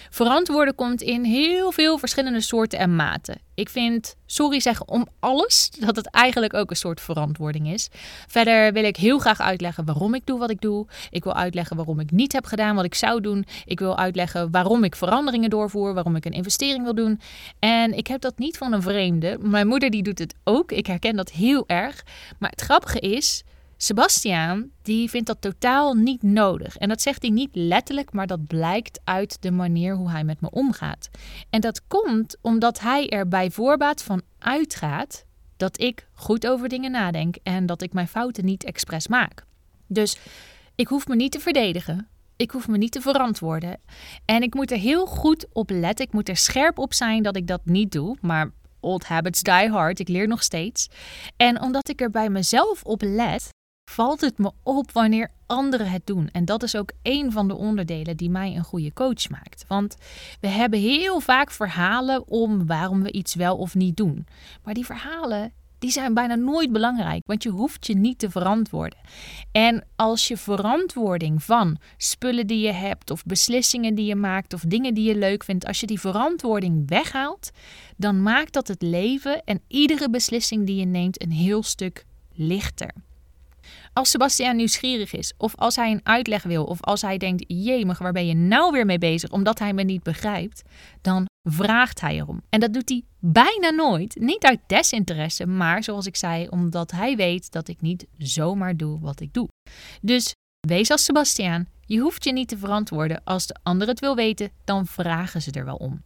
Verantwoorden 0.09 0.75
komt 0.75 1.01
in 1.01 1.23
heel 1.23 1.71
veel 1.71 1.97
verschillende 1.97 2.41
soorten 2.41 2.79
en 2.79 2.95
maten. 2.95 3.39
Ik 3.53 3.69
vind 3.69 4.15
sorry 4.25 4.59
zeggen 4.59 4.87
om 4.87 5.07
alles, 5.19 5.71
dat 5.79 5.95
het 5.95 6.09
eigenlijk 6.09 6.53
ook 6.53 6.69
een 6.69 6.75
soort 6.75 7.01
verantwoording 7.01 7.67
is. 7.67 7.89
Verder 8.27 8.73
wil 8.73 8.83
ik 8.83 8.95
heel 8.97 9.19
graag 9.19 9.39
uitleggen 9.39 9.85
waarom 9.85 10.13
ik 10.13 10.25
doe 10.25 10.39
wat 10.39 10.49
ik 10.49 10.61
doe. 10.61 10.87
Ik 11.09 11.23
wil 11.23 11.35
uitleggen 11.35 11.75
waarom 11.75 11.99
ik 11.99 12.11
niet 12.11 12.33
heb 12.33 12.45
gedaan 12.45 12.75
wat 12.75 12.85
ik 12.85 12.95
zou 12.95 13.21
doen. 13.21 13.45
Ik 13.65 13.79
wil 13.79 13.97
uitleggen 13.97 14.51
waarom 14.51 14.83
ik 14.83 14.95
veranderingen 14.95 15.49
doorvoer, 15.49 15.93
waarom 15.93 16.15
ik 16.15 16.25
een 16.25 16.31
investering 16.31 16.83
wil 16.83 16.95
doen. 16.95 17.19
En 17.59 17.97
ik 17.97 18.07
heb 18.07 18.21
dat 18.21 18.37
niet 18.37 18.57
van 18.57 18.73
een 18.73 18.81
vreemde. 18.81 19.37
Mijn 19.41 19.67
moeder 19.67 19.89
die 19.89 20.03
doet 20.03 20.19
het 20.19 20.35
ook. 20.43 20.71
Ik 20.71 20.85
herken 20.85 21.15
dat 21.15 21.31
heel 21.31 21.63
erg. 21.67 22.03
Maar 22.39 22.49
het 22.49 22.61
grappige 22.61 22.99
is, 22.99 23.43
Sebastiaan 23.83 24.69
die 24.81 25.09
vindt 25.09 25.27
dat 25.27 25.41
totaal 25.41 25.93
niet 25.93 26.23
nodig. 26.23 26.77
En 26.77 26.89
dat 26.89 27.01
zegt 27.01 27.21
hij 27.21 27.31
niet 27.31 27.49
letterlijk, 27.51 28.13
maar 28.13 28.27
dat 28.27 28.47
blijkt 28.47 28.99
uit 29.03 29.41
de 29.41 29.51
manier 29.51 29.95
hoe 29.95 30.09
hij 30.09 30.23
met 30.23 30.41
me 30.41 30.49
omgaat. 30.49 31.09
En 31.49 31.61
dat 31.61 31.87
komt 31.87 32.37
omdat 32.41 32.79
hij 32.79 33.09
er 33.09 33.27
bij 33.27 33.51
voorbaat 33.51 34.03
van 34.03 34.21
uitgaat 34.39 35.25
dat 35.57 35.81
ik 35.81 36.07
goed 36.13 36.47
over 36.47 36.69
dingen 36.69 36.91
nadenk 36.91 37.35
en 37.43 37.65
dat 37.65 37.81
ik 37.81 37.93
mijn 37.93 38.07
fouten 38.07 38.45
niet 38.45 38.63
expres 38.63 39.07
maak. 39.07 39.45
Dus 39.87 40.17
ik 40.75 40.87
hoef 40.87 41.07
me 41.07 41.15
niet 41.15 41.31
te 41.31 41.39
verdedigen. 41.39 42.07
Ik 42.35 42.51
hoef 42.51 42.67
me 42.67 42.77
niet 42.77 42.91
te 42.91 43.01
verantwoorden. 43.01 43.79
En 44.25 44.41
ik 44.41 44.53
moet 44.53 44.71
er 44.71 44.77
heel 44.77 45.05
goed 45.05 45.45
op 45.53 45.69
letten. 45.69 46.05
Ik 46.05 46.13
moet 46.13 46.29
er 46.29 46.37
scherp 46.37 46.77
op 46.77 46.93
zijn 46.93 47.23
dat 47.23 47.35
ik 47.35 47.47
dat 47.47 47.61
niet 47.65 47.91
doe. 47.91 48.17
Maar 48.21 48.51
old 48.79 49.05
habits 49.05 49.41
die 49.41 49.69
hard. 49.69 49.99
Ik 49.99 50.07
leer 50.07 50.27
nog 50.27 50.43
steeds. 50.43 50.87
En 51.37 51.61
omdat 51.61 51.89
ik 51.89 52.01
er 52.01 52.11
bij 52.11 52.29
mezelf 52.29 52.83
op 52.83 53.01
let, 53.01 53.49
valt 53.91 54.21
het 54.21 54.37
me 54.37 54.51
op 54.63 54.91
wanneer 54.91 55.29
anderen 55.45 55.89
het 55.89 56.05
doen. 56.05 56.29
En 56.31 56.45
dat 56.45 56.63
is 56.63 56.75
ook 56.75 56.91
een 57.01 57.31
van 57.31 57.47
de 57.47 57.55
onderdelen 57.55 58.17
die 58.17 58.29
mij 58.29 58.55
een 58.55 58.63
goede 58.63 58.93
coach 58.93 59.29
maakt. 59.29 59.65
Want 59.67 59.95
we 60.39 60.47
hebben 60.47 60.79
heel 60.79 61.19
vaak 61.19 61.51
verhalen 61.51 62.27
om 62.27 62.67
waarom 62.67 63.03
we 63.03 63.11
iets 63.11 63.35
wel 63.35 63.57
of 63.57 63.75
niet 63.75 63.97
doen. 63.97 64.27
Maar 64.63 64.73
die 64.73 64.85
verhalen 64.85 65.53
die 65.81 65.91
zijn 65.91 66.13
bijna 66.13 66.35
nooit 66.35 66.71
belangrijk, 66.71 67.23
want 67.25 67.43
je 67.43 67.49
hoeft 67.49 67.87
je 67.87 67.95
niet 67.95 68.19
te 68.19 68.29
verantwoorden. 68.29 68.99
En 69.51 69.85
als 69.95 70.27
je 70.27 70.37
verantwoording 70.37 71.43
van 71.43 71.77
spullen 71.97 72.47
die 72.47 72.59
je 72.59 72.71
hebt, 72.71 73.11
of 73.11 73.23
beslissingen 73.23 73.95
die 73.95 74.05
je 74.05 74.15
maakt, 74.15 74.53
of 74.53 74.61
dingen 74.61 74.93
die 74.93 75.07
je 75.07 75.17
leuk 75.17 75.43
vindt, 75.43 75.65
als 75.65 75.79
je 75.79 75.87
die 75.87 75.99
verantwoording 75.99 76.89
weghaalt, 76.89 77.51
dan 77.97 78.21
maakt 78.21 78.53
dat 78.53 78.67
het 78.67 78.81
leven 78.81 79.43
en 79.43 79.61
iedere 79.67 80.09
beslissing 80.09 80.65
die 80.65 80.75
je 80.75 80.85
neemt 80.85 81.21
een 81.21 81.31
heel 81.31 81.63
stuk 81.63 82.05
lichter. 82.33 82.93
Als 83.93 84.09
Sebastian 84.09 84.55
nieuwsgierig 84.55 85.13
is, 85.13 85.33
of 85.37 85.55
als 85.55 85.75
hij 85.75 85.91
een 85.91 86.01
uitleg 86.03 86.43
wil, 86.43 86.63
of 86.63 86.81
als 86.81 87.01
hij 87.01 87.17
denkt: 87.17 87.43
jemig, 87.47 87.97
waar 87.97 88.11
ben 88.11 88.27
je 88.27 88.33
nou 88.33 88.71
weer 88.71 88.85
mee 88.85 88.97
bezig, 88.97 89.29
omdat 89.29 89.59
hij 89.59 89.73
me 89.73 89.83
niet 89.83 90.03
begrijpt, 90.03 90.61
dan 91.01 91.25
vraagt 91.49 92.01
hij 92.01 92.15
erom. 92.15 92.41
En 92.49 92.59
dat 92.59 92.73
doet 92.73 92.89
hij 92.89 93.03
bijna 93.19 93.69
nooit. 93.69 94.15
Niet 94.19 94.43
uit 94.43 94.59
desinteresse, 94.67 95.45
maar 95.45 95.83
zoals 95.83 96.05
ik 96.05 96.15
zei, 96.15 96.47
omdat 96.47 96.91
hij 96.91 97.15
weet 97.15 97.51
dat 97.51 97.67
ik 97.67 97.81
niet 97.81 98.07
zomaar 98.17 98.77
doe 98.77 98.99
wat 98.99 99.19
ik 99.19 99.33
doe. 99.33 99.47
Dus 100.01 100.33
wees 100.67 100.91
als 100.91 101.03
Sebastian. 101.03 101.65
Je 101.85 101.99
hoeft 101.99 102.23
je 102.23 102.33
niet 102.33 102.47
te 102.47 102.57
verantwoorden. 102.57 103.21
Als 103.23 103.47
de 103.47 103.55
ander 103.63 103.87
het 103.87 103.99
wil 103.99 104.15
weten, 104.15 104.51
dan 104.63 104.85
vragen 104.85 105.41
ze 105.41 105.51
er 105.51 105.65
wel 105.65 105.75
om. 105.75 106.01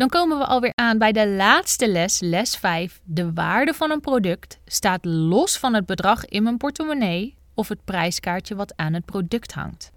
Dan 0.00 0.08
komen 0.08 0.38
we 0.38 0.44
alweer 0.44 0.72
aan 0.74 0.98
bij 0.98 1.12
de 1.12 1.28
laatste 1.28 1.88
les, 1.88 2.20
les 2.20 2.56
5. 2.56 3.00
De 3.04 3.32
waarde 3.32 3.74
van 3.74 3.90
een 3.90 4.00
product 4.00 4.58
staat 4.64 5.04
los 5.04 5.58
van 5.58 5.74
het 5.74 5.86
bedrag 5.86 6.24
in 6.24 6.42
mijn 6.42 6.56
portemonnee 6.56 7.36
of 7.54 7.68
het 7.68 7.84
prijskaartje 7.84 8.54
wat 8.54 8.72
aan 8.76 8.94
het 8.94 9.04
product 9.04 9.52
hangt. 9.52 9.90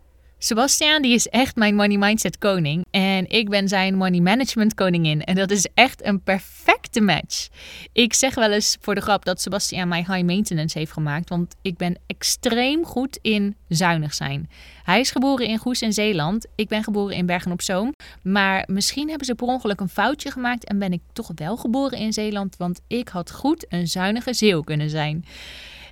Sebastian 0.44 1.02
die 1.02 1.14
is 1.14 1.28
echt 1.28 1.56
mijn 1.56 1.76
money 1.76 1.98
mindset 1.98 2.38
koning 2.38 2.86
en 2.92 3.30
ik 3.30 3.50
ben 3.50 3.68
zijn 3.68 3.96
money 3.96 4.20
management 4.20 4.74
koningin 4.74 5.24
en 5.24 5.36
dat 5.36 5.52
is 5.52 5.68
echt 5.74 6.06
een 6.06 6.22
perfecte 6.22 7.02
match. 7.02 7.48
Ik 7.94 8.14
zeg 8.14 8.36
wel 8.36 8.52
eens 8.52 8.78
voor 8.82 8.96
de 8.96 9.02
grap 9.02 9.26
dat 9.26 9.42
Sebastian 9.42 9.88
mij 9.88 10.06
high 10.08 10.24
maintenance 10.24 10.78
heeft 10.78 10.92
gemaakt, 10.92 11.30
want 11.30 11.56
ik 11.62 11.78
ben 11.78 11.98
extreem 12.08 12.86
goed 12.86 13.20
in 13.22 13.56
zuinig 13.68 14.14
zijn. 14.14 14.50
Hij 14.84 15.00
is 15.00 15.12
geboren 15.12 15.48
in 15.48 15.58
Goes 15.58 15.82
in 15.82 15.94
Zeeland, 15.94 16.48
ik 16.56 16.68
ben 16.68 16.84
geboren 16.84 17.16
in 17.16 17.26
Bergen 17.26 17.52
op 17.52 17.62
Zoom, 17.62 17.94
maar 18.22 18.64
misschien 18.68 19.10
hebben 19.10 19.26
ze 19.26 19.36
per 19.36 19.48
ongeluk 19.48 19.80
een 19.80 19.90
foutje 19.90 20.32
gemaakt 20.32 20.66
en 20.66 20.80
ben 20.80 20.94
ik 20.94 21.02
toch 21.14 21.32
wel 21.36 21.58
geboren 21.58 21.98
in 21.98 22.14
Zeeland, 22.14 22.58
want 22.58 22.82
ik 22.88 23.08
had 23.08 23.32
goed 23.32 23.66
een 23.70 23.88
zuinige 23.88 24.34
zeeuw 24.34 24.62
kunnen 24.62 24.90
zijn. 24.90 25.26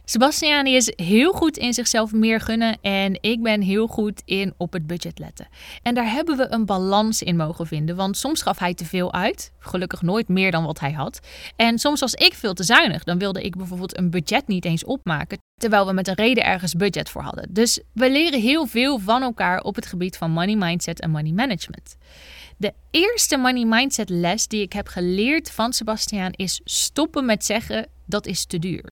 Sebastian 0.05 0.65
is 0.65 0.93
heel 0.95 1.31
goed 1.31 1.57
in 1.57 1.73
zichzelf 1.73 2.11
meer 2.11 2.39
gunnen 2.39 2.77
en 2.81 3.17
ik 3.21 3.41
ben 3.41 3.61
heel 3.61 3.87
goed 3.87 4.21
in 4.25 4.53
op 4.57 4.73
het 4.73 4.87
budget 4.87 5.19
letten. 5.19 5.47
En 5.83 5.95
daar 5.95 6.11
hebben 6.11 6.37
we 6.37 6.47
een 6.49 6.65
balans 6.65 7.21
in 7.21 7.35
mogen 7.35 7.67
vinden, 7.67 7.95
want 7.95 8.17
soms 8.17 8.41
gaf 8.41 8.59
hij 8.59 8.73
te 8.73 8.85
veel 8.85 9.13
uit, 9.13 9.51
gelukkig 9.59 10.01
nooit 10.01 10.27
meer 10.27 10.51
dan 10.51 10.65
wat 10.65 10.79
hij 10.79 10.91
had. 10.91 11.19
En 11.55 11.79
soms 11.79 11.99
was 11.99 12.13
ik 12.13 12.33
veel 12.33 12.53
te 12.53 12.63
zuinig, 12.63 13.03
dan 13.03 13.17
wilde 13.17 13.43
ik 13.43 13.55
bijvoorbeeld 13.55 13.97
een 13.97 14.09
budget 14.09 14.47
niet 14.47 14.65
eens 14.65 14.83
opmaken, 14.83 15.37
terwijl 15.59 15.85
we 15.85 15.93
met 15.93 16.07
een 16.07 16.13
reden 16.13 16.45
ergens 16.45 16.73
budget 16.73 17.09
voor 17.09 17.21
hadden. 17.21 17.47
Dus 17.49 17.79
we 17.93 18.11
leren 18.11 18.41
heel 18.41 18.65
veel 18.65 18.99
van 18.99 19.21
elkaar 19.21 19.61
op 19.61 19.75
het 19.75 19.85
gebied 19.85 20.17
van 20.17 20.31
money 20.31 20.55
mindset 20.55 20.99
en 20.99 21.11
money 21.11 21.31
management. 21.31 21.95
De 22.57 22.73
eerste 22.91 23.37
money 23.37 23.65
mindset 23.65 24.09
les 24.09 24.47
die 24.47 24.61
ik 24.61 24.73
heb 24.73 24.87
geleerd 24.87 25.51
van 25.51 25.73
Sebastian 25.73 26.31
is 26.31 26.61
stoppen 26.63 27.25
met 27.25 27.45
zeggen 27.45 27.87
dat 28.05 28.25
is 28.25 28.45
te 28.45 28.59
duur. 28.59 28.89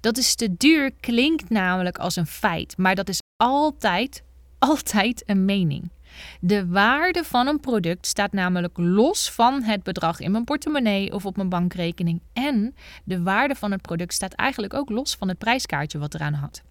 Dat 0.00 0.16
is 0.16 0.34
te 0.34 0.56
duur 0.56 0.90
klinkt 1.00 1.50
namelijk 1.50 1.98
als 1.98 2.16
een 2.16 2.26
feit, 2.26 2.76
maar 2.76 2.94
dat 2.94 3.08
is 3.08 3.20
altijd, 3.36 4.22
altijd 4.58 5.22
een 5.26 5.44
mening. 5.44 5.90
De 6.40 6.66
waarde 6.66 7.24
van 7.24 7.46
een 7.46 7.60
product 7.60 8.06
staat 8.06 8.32
namelijk 8.32 8.78
los 8.78 9.30
van 9.30 9.62
het 9.62 9.82
bedrag 9.82 10.20
in 10.20 10.30
mijn 10.30 10.44
portemonnee 10.44 11.12
of 11.12 11.26
op 11.26 11.36
mijn 11.36 11.48
bankrekening. 11.48 12.20
En 12.32 12.74
de 13.04 13.22
waarde 13.22 13.54
van 13.54 13.70
het 13.70 13.82
product 13.82 14.14
staat 14.14 14.32
eigenlijk 14.32 14.74
ook 14.74 14.90
los 14.90 15.14
van 15.14 15.28
het 15.28 15.38
prijskaartje 15.38 15.98
wat 15.98 16.14
eraan 16.14 16.32
had. 16.32 16.62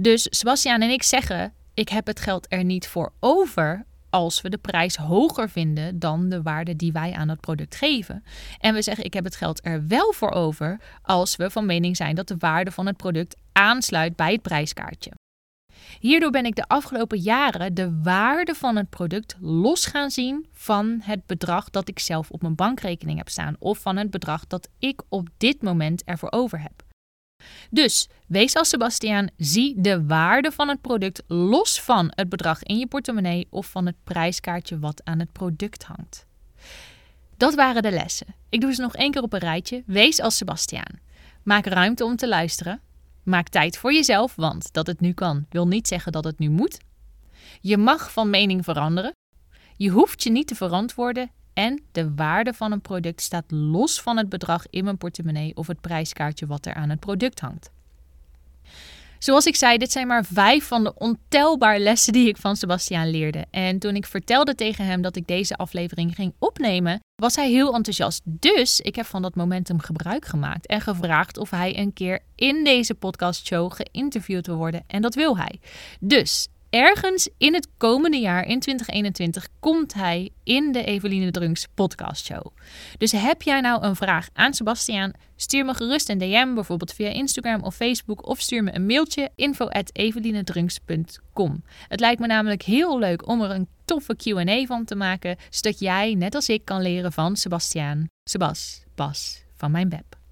Dus 0.00 0.26
Sebastian 0.30 0.80
en 0.80 0.90
ik 0.90 1.02
zeggen: 1.02 1.52
ik 1.74 1.88
heb 1.88 2.06
het 2.06 2.20
geld 2.20 2.46
er 2.48 2.64
niet 2.64 2.88
voor 2.88 3.12
over 3.20 3.84
als 4.10 4.40
we 4.40 4.48
de 4.48 4.58
prijs 4.58 4.96
hoger 4.96 5.50
vinden 5.50 5.98
dan 5.98 6.28
de 6.28 6.42
waarde 6.42 6.76
die 6.76 6.92
wij 6.92 7.12
aan 7.12 7.28
het 7.28 7.40
product 7.40 7.76
geven. 7.76 8.24
En 8.58 8.74
we 8.74 8.82
zeggen: 8.82 9.04
ik 9.04 9.14
heb 9.14 9.24
het 9.24 9.36
geld 9.36 9.66
er 9.66 9.86
wel 9.86 10.12
voor 10.12 10.30
over 10.30 10.80
als 11.02 11.36
we 11.36 11.50
van 11.50 11.66
mening 11.66 11.96
zijn 11.96 12.14
dat 12.14 12.28
de 12.28 12.36
waarde 12.38 12.70
van 12.70 12.86
het 12.86 12.96
product 12.96 13.36
aansluit 13.52 14.16
bij 14.16 14.32
het 14.32 14.42
prijskaartje. 14.42 15.12
Hierdoor 16.00 16.30
ben 16.30 16.44
ik 16.44 16.54
de 16.54 16.68
afgelopen 16.68 17.18
jaren 17.18 17.74
de 17.74 18.00
waarde 18.02 18.54
van 18.54 18.76
het 18.76 18.90
product 18.90 19.36
los 19.40 19.86
gaan 19.86 20.10
zien 20.10 20.46
van 20.52 20.98
het 21.02 21.26
bedrag 21.26 21.70
dat 21.70 21.88
ik 21.88 21.98
zelf 21.98 22.30
op 22.30 22.42
mijn 22.42 22.54
bankrekening 22.54 23.18
heb 23.18 23.28
staan 23.28 23.56
of 23.58 23.78
van 23.78 23.96
het 23.96 24.10
bedrag 24.10 24.46
dat 24.46 24.68
ik 24.78 25.02
op 25.08 25.28
dit 25.36 25.62
moment 25.62 26.04
ervoor 26.04 26.32
over 26.32 26.60
heb. 26.60 26.84
Dus 27.70 28.08
wees 28.26 28.54
als 28.54 28.68
Sebastiaan, 28.68 29.28
zie 29.36 29.74
de 29.80 30.06
waarde 30.06 30.52
van 30.52 30.68
het 30.68 30.80
product 30.80 31.22
los 31.26 31.80
van 31.80 32.12
het 32.14 32.28
bedrag 32.28 32.62
in 32.62 32.78
je 32.78 32.86
portemonnee 32.86 33.46
of 33.50 33.66
van 33.66 33.86
het 33.86 33.96
prijskaartje 34.04 34.78
wat 34.78 35.00
aan 35.04 35.18
het 35.18 35.32
product 35.32 35.84
hangt. 35.84 36.26
Dat 37.36 37.54
waren 37.54 37.82
de 37.82 37.90
lessen. 37.90 38.34
Ik 38.48 38.60
doe 38.60 38.74
ze 38.74 38.80
nog 38.80 38.94
één 38.94 39.10
keer 39.10 39.22
op 39.22 39.32
een 39.32 39.38
rijtje. 39.38 39.82
Wees 39.86 40.20
als 40.20 40.36
Sebastiaan. 40.36 41.00
Maak 41.42 41.66
ruimte 41.66 42.04
om 42.04 42.16
te 42.16 42.28
luisteren. 42.28 42.80
Maak 43.22 43.48
tijd 43.48 43.78
voor 43.78 43.92
jezelf, 43.92 44.34
want 44.34 44.72
dat 44.72 44.86
het 44.86 45.00
nu 45.00 45.12
kan 45.12 45.46
wil 45.50 45.66
niet 45.66 45.88
zeggen 45.88 46.12
dat 46.12 46.24
het 46.24 46.38
nu 46.38 46.50
moet. 46.50 46.78
Je 47.60 47.76
mag 47.76 48.12
van 48.12 48.30
mening 48.30 48.64
veranderen. 48.64 49.12
Je 49.76 49.90
hoeft 49.90 50.22
je 50.22 50.30
niet 50.30 50.46
te 50.46 50.54
verantwoorden 50.54 51.30
en 51.56 51.82
de 51.92 52.14
waarde 52.14 52.52
van 52.52 52.72
een 52.72 52.80
product 52.80 53.20
staat 53.20 53.44
los 53.48 54.00
van 54.00 54.16
het 54.16 54.28
bedrag 54.28 54.64
in 54.70 54.84
mijn 54.84 54.98
portemonnee 54.98 55.56
of 55.56 55.66
het 55.66 55.80
prijskaartje 55.80 56.46
wat 56.46 56.66
er 56.66 56.74
aan 56.74 56.90
het 56.90 57.00
product 57.00 57.40
hangt. 57.40 57.70
Zoals 59.18 59.46
ik 59.46 59.56
zei, 59.56 59.78
dit 59.78 59.92
zijn 59.92 60.06
maar 60.06 60.24
vijf 60.24 60.64
van 60.66 60.84
de 60.84 60.94
ontelbare 60.94 61.78
lessen 61.78 62.12
die 62.12 62.28
ik 62.28 62.36
van 62.36 62.56
Sebastiaan 62.56 63.10
leerde. 63.10 63.44
En 63.50 63.78
toen 63.78 63.96
ik 63.96 64.06
vertelde 64.06 64.54
tegen 64.54 64.84
hem 64.84 65.02
dat 65.02 65.16
ik 65.16 65.26
deze 65.26 65.56
aflevering 65.56 66.14
ging 66.14 66.32
opnemen, 66.38 67.00
was 67.14 67.36
hij 67.36 67.50
heel 67.50 67.74
enthousiast. 67.74 68.22
Dus 68.24 68.80
ik 68.80 68.96
heb 68.96 69.06
van 69.06 69.22
dat 69.22 69.34
momentum 69.34 69.80
gebruik 69.80 70.24
gemaakt 70.24 70.66
en 70.66 70.80
gevraagd 70.80 71.38
of 71.38 71.50
hij 71.50 71.78
een 71.78 71.92
keer 71.92 72.20
in 72.34 72.64
deze 72.64 72.94
podcastshow 72.94 73.72
geïnterviewd 73.72 74.46
wil 74.46 74.56
worden. 74.56 74.84
En 74.86 75.02
dat 75.02 75.14
wil 75.14 75.36
hij. 75.38 75.60
Dus 76.00 76.48
ergens 76.70 77.28
in 77.38 77.54
het 77.54 77.68
komende 77.76 78.16
jaar, 78.16 78.46
in 78.46 78.60
2021, 78.60 79.48
komt 79.60 79.94
hij 79.94 80.30
in 80.44 80.72
de 80.72 80.84
Eveline 80.84 81.30
Drunks 81.30 81.66
podcast 81.74 82.24
show. 82.24 82.46
Dus 82.98 83.12
heb 83.12 83.42
jij 83.42 83.60
nou 83.60 83.82
een 83.82 83.96
vraag 83.96 84.28
aan 84.32 84.54
Sebastiaan? 84.54 85.12
Stuur 85.36 85.64
me 85.64 85.74
gerust 85.74 86.08
een 86.08 86.18
DM, 86.18 86.54
bijvoorbeeld 86.54 86.92
via 86.92 87.08
Instagram 87.08 87.62
of 87.62 87.74
Facebook, 87.74 88.26
of 88.26 88.40
stuur 88.40 88.62
me 88.62 88.74
een 88.74 88.86
mailtje 88.86 89.30
info@evelinedrunks.com. 89.34 91.62
Het 91.88 92.00
lijkt 92.00 92.20
me 92.20 92.26
namelijk 92.26 92.62
heel 92.62 92.98
leuk 92.98 93.28
om 93.28 93.42
er 93.42 93.50
een 93.50 93.68
toffe 93.84 94.16
Q&A 94.16 94.64
van 94.64 94.84
te 94.84 94.94
maken, 94.94 95.36
zodat 95.50 95.78
jij, 95.78 96.14
net 96.14 96.34
als 96.34 96.48
ik, 96.48 96.64
kan 96.64 96.82
leren 96.82 97.12
van 97.12 97.36
Sebastiaan, 97.36 98.04
Sebas, 98.24 98.82
Bas 98.94 99.44
van 99.56 99.70
mijn 99.70 99.88
web. 99.88 100.25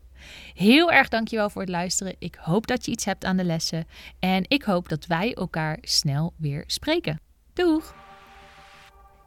Heel 0.55 0.93
erg 0.93 1.09
dankjewel 1.09 1.51
voor 1.51 1.61
het 1.61 1.71
luisteren. 1.71 2.15
Ik 2.19 2.39
hoop 2.41 2.67
dat 2.67 2.85
je 2.85 2.91
iets 2.91 3.05
hebt 3.05 3.25
aan 3.25 3.37
de 3.37 3.45
lessen. 3.45 3.87
En 4.19 4.45
ik 4.49 4.63
hoop 4.63 4.89
dat 4.89 5.07
wij 5.07 5.35
elkaar 5.35 5.79
snel 5.81 6.33
weer 6.37 6.65
spreken. 6.67 7.21
Doeg! 7.53 7.95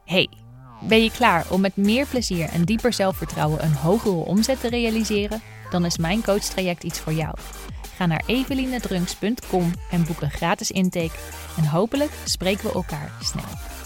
Hey, 0.04 0.28
ben 0.80 1.02
je 1.02 1.10
klaar 1.10 1.52
om 1.52 1.60
met 1.60 1.76
meer 1.76 2.06
plezier 2.06 2.48
en 2.48 2.64
dieper 2.64 2.92
zelfvertrouwen 2.92 3.64
een 3.64 3.74
hogere 3.74 4.14
omzet 4.14 4.60
te 4.60 4.68
realiseren? 4.68 5.42
Dan 5.70 5.84
is 5.84 5.98
mijn 5.98 6.22
coachtraject 6.22 6.84
iets 6.84 7.00
voor 7.00 7.12
jou. 7.12 7.34
Ga 7.96 8.06
naar 8.06 8.22
evelinedrunks.com 8.26 9.72
en 9.90 10.04
boek 10.04 10.20
een 10.20 10.30
gratis 10.30 10.70
intake. 10.70 11.18
En 11.56 11.64
hopelijk 11.64 12.12
spreken 12.24 12.64
we 12.64 12.72
elkaar 12.72 13.12
snel. 13.20 13.77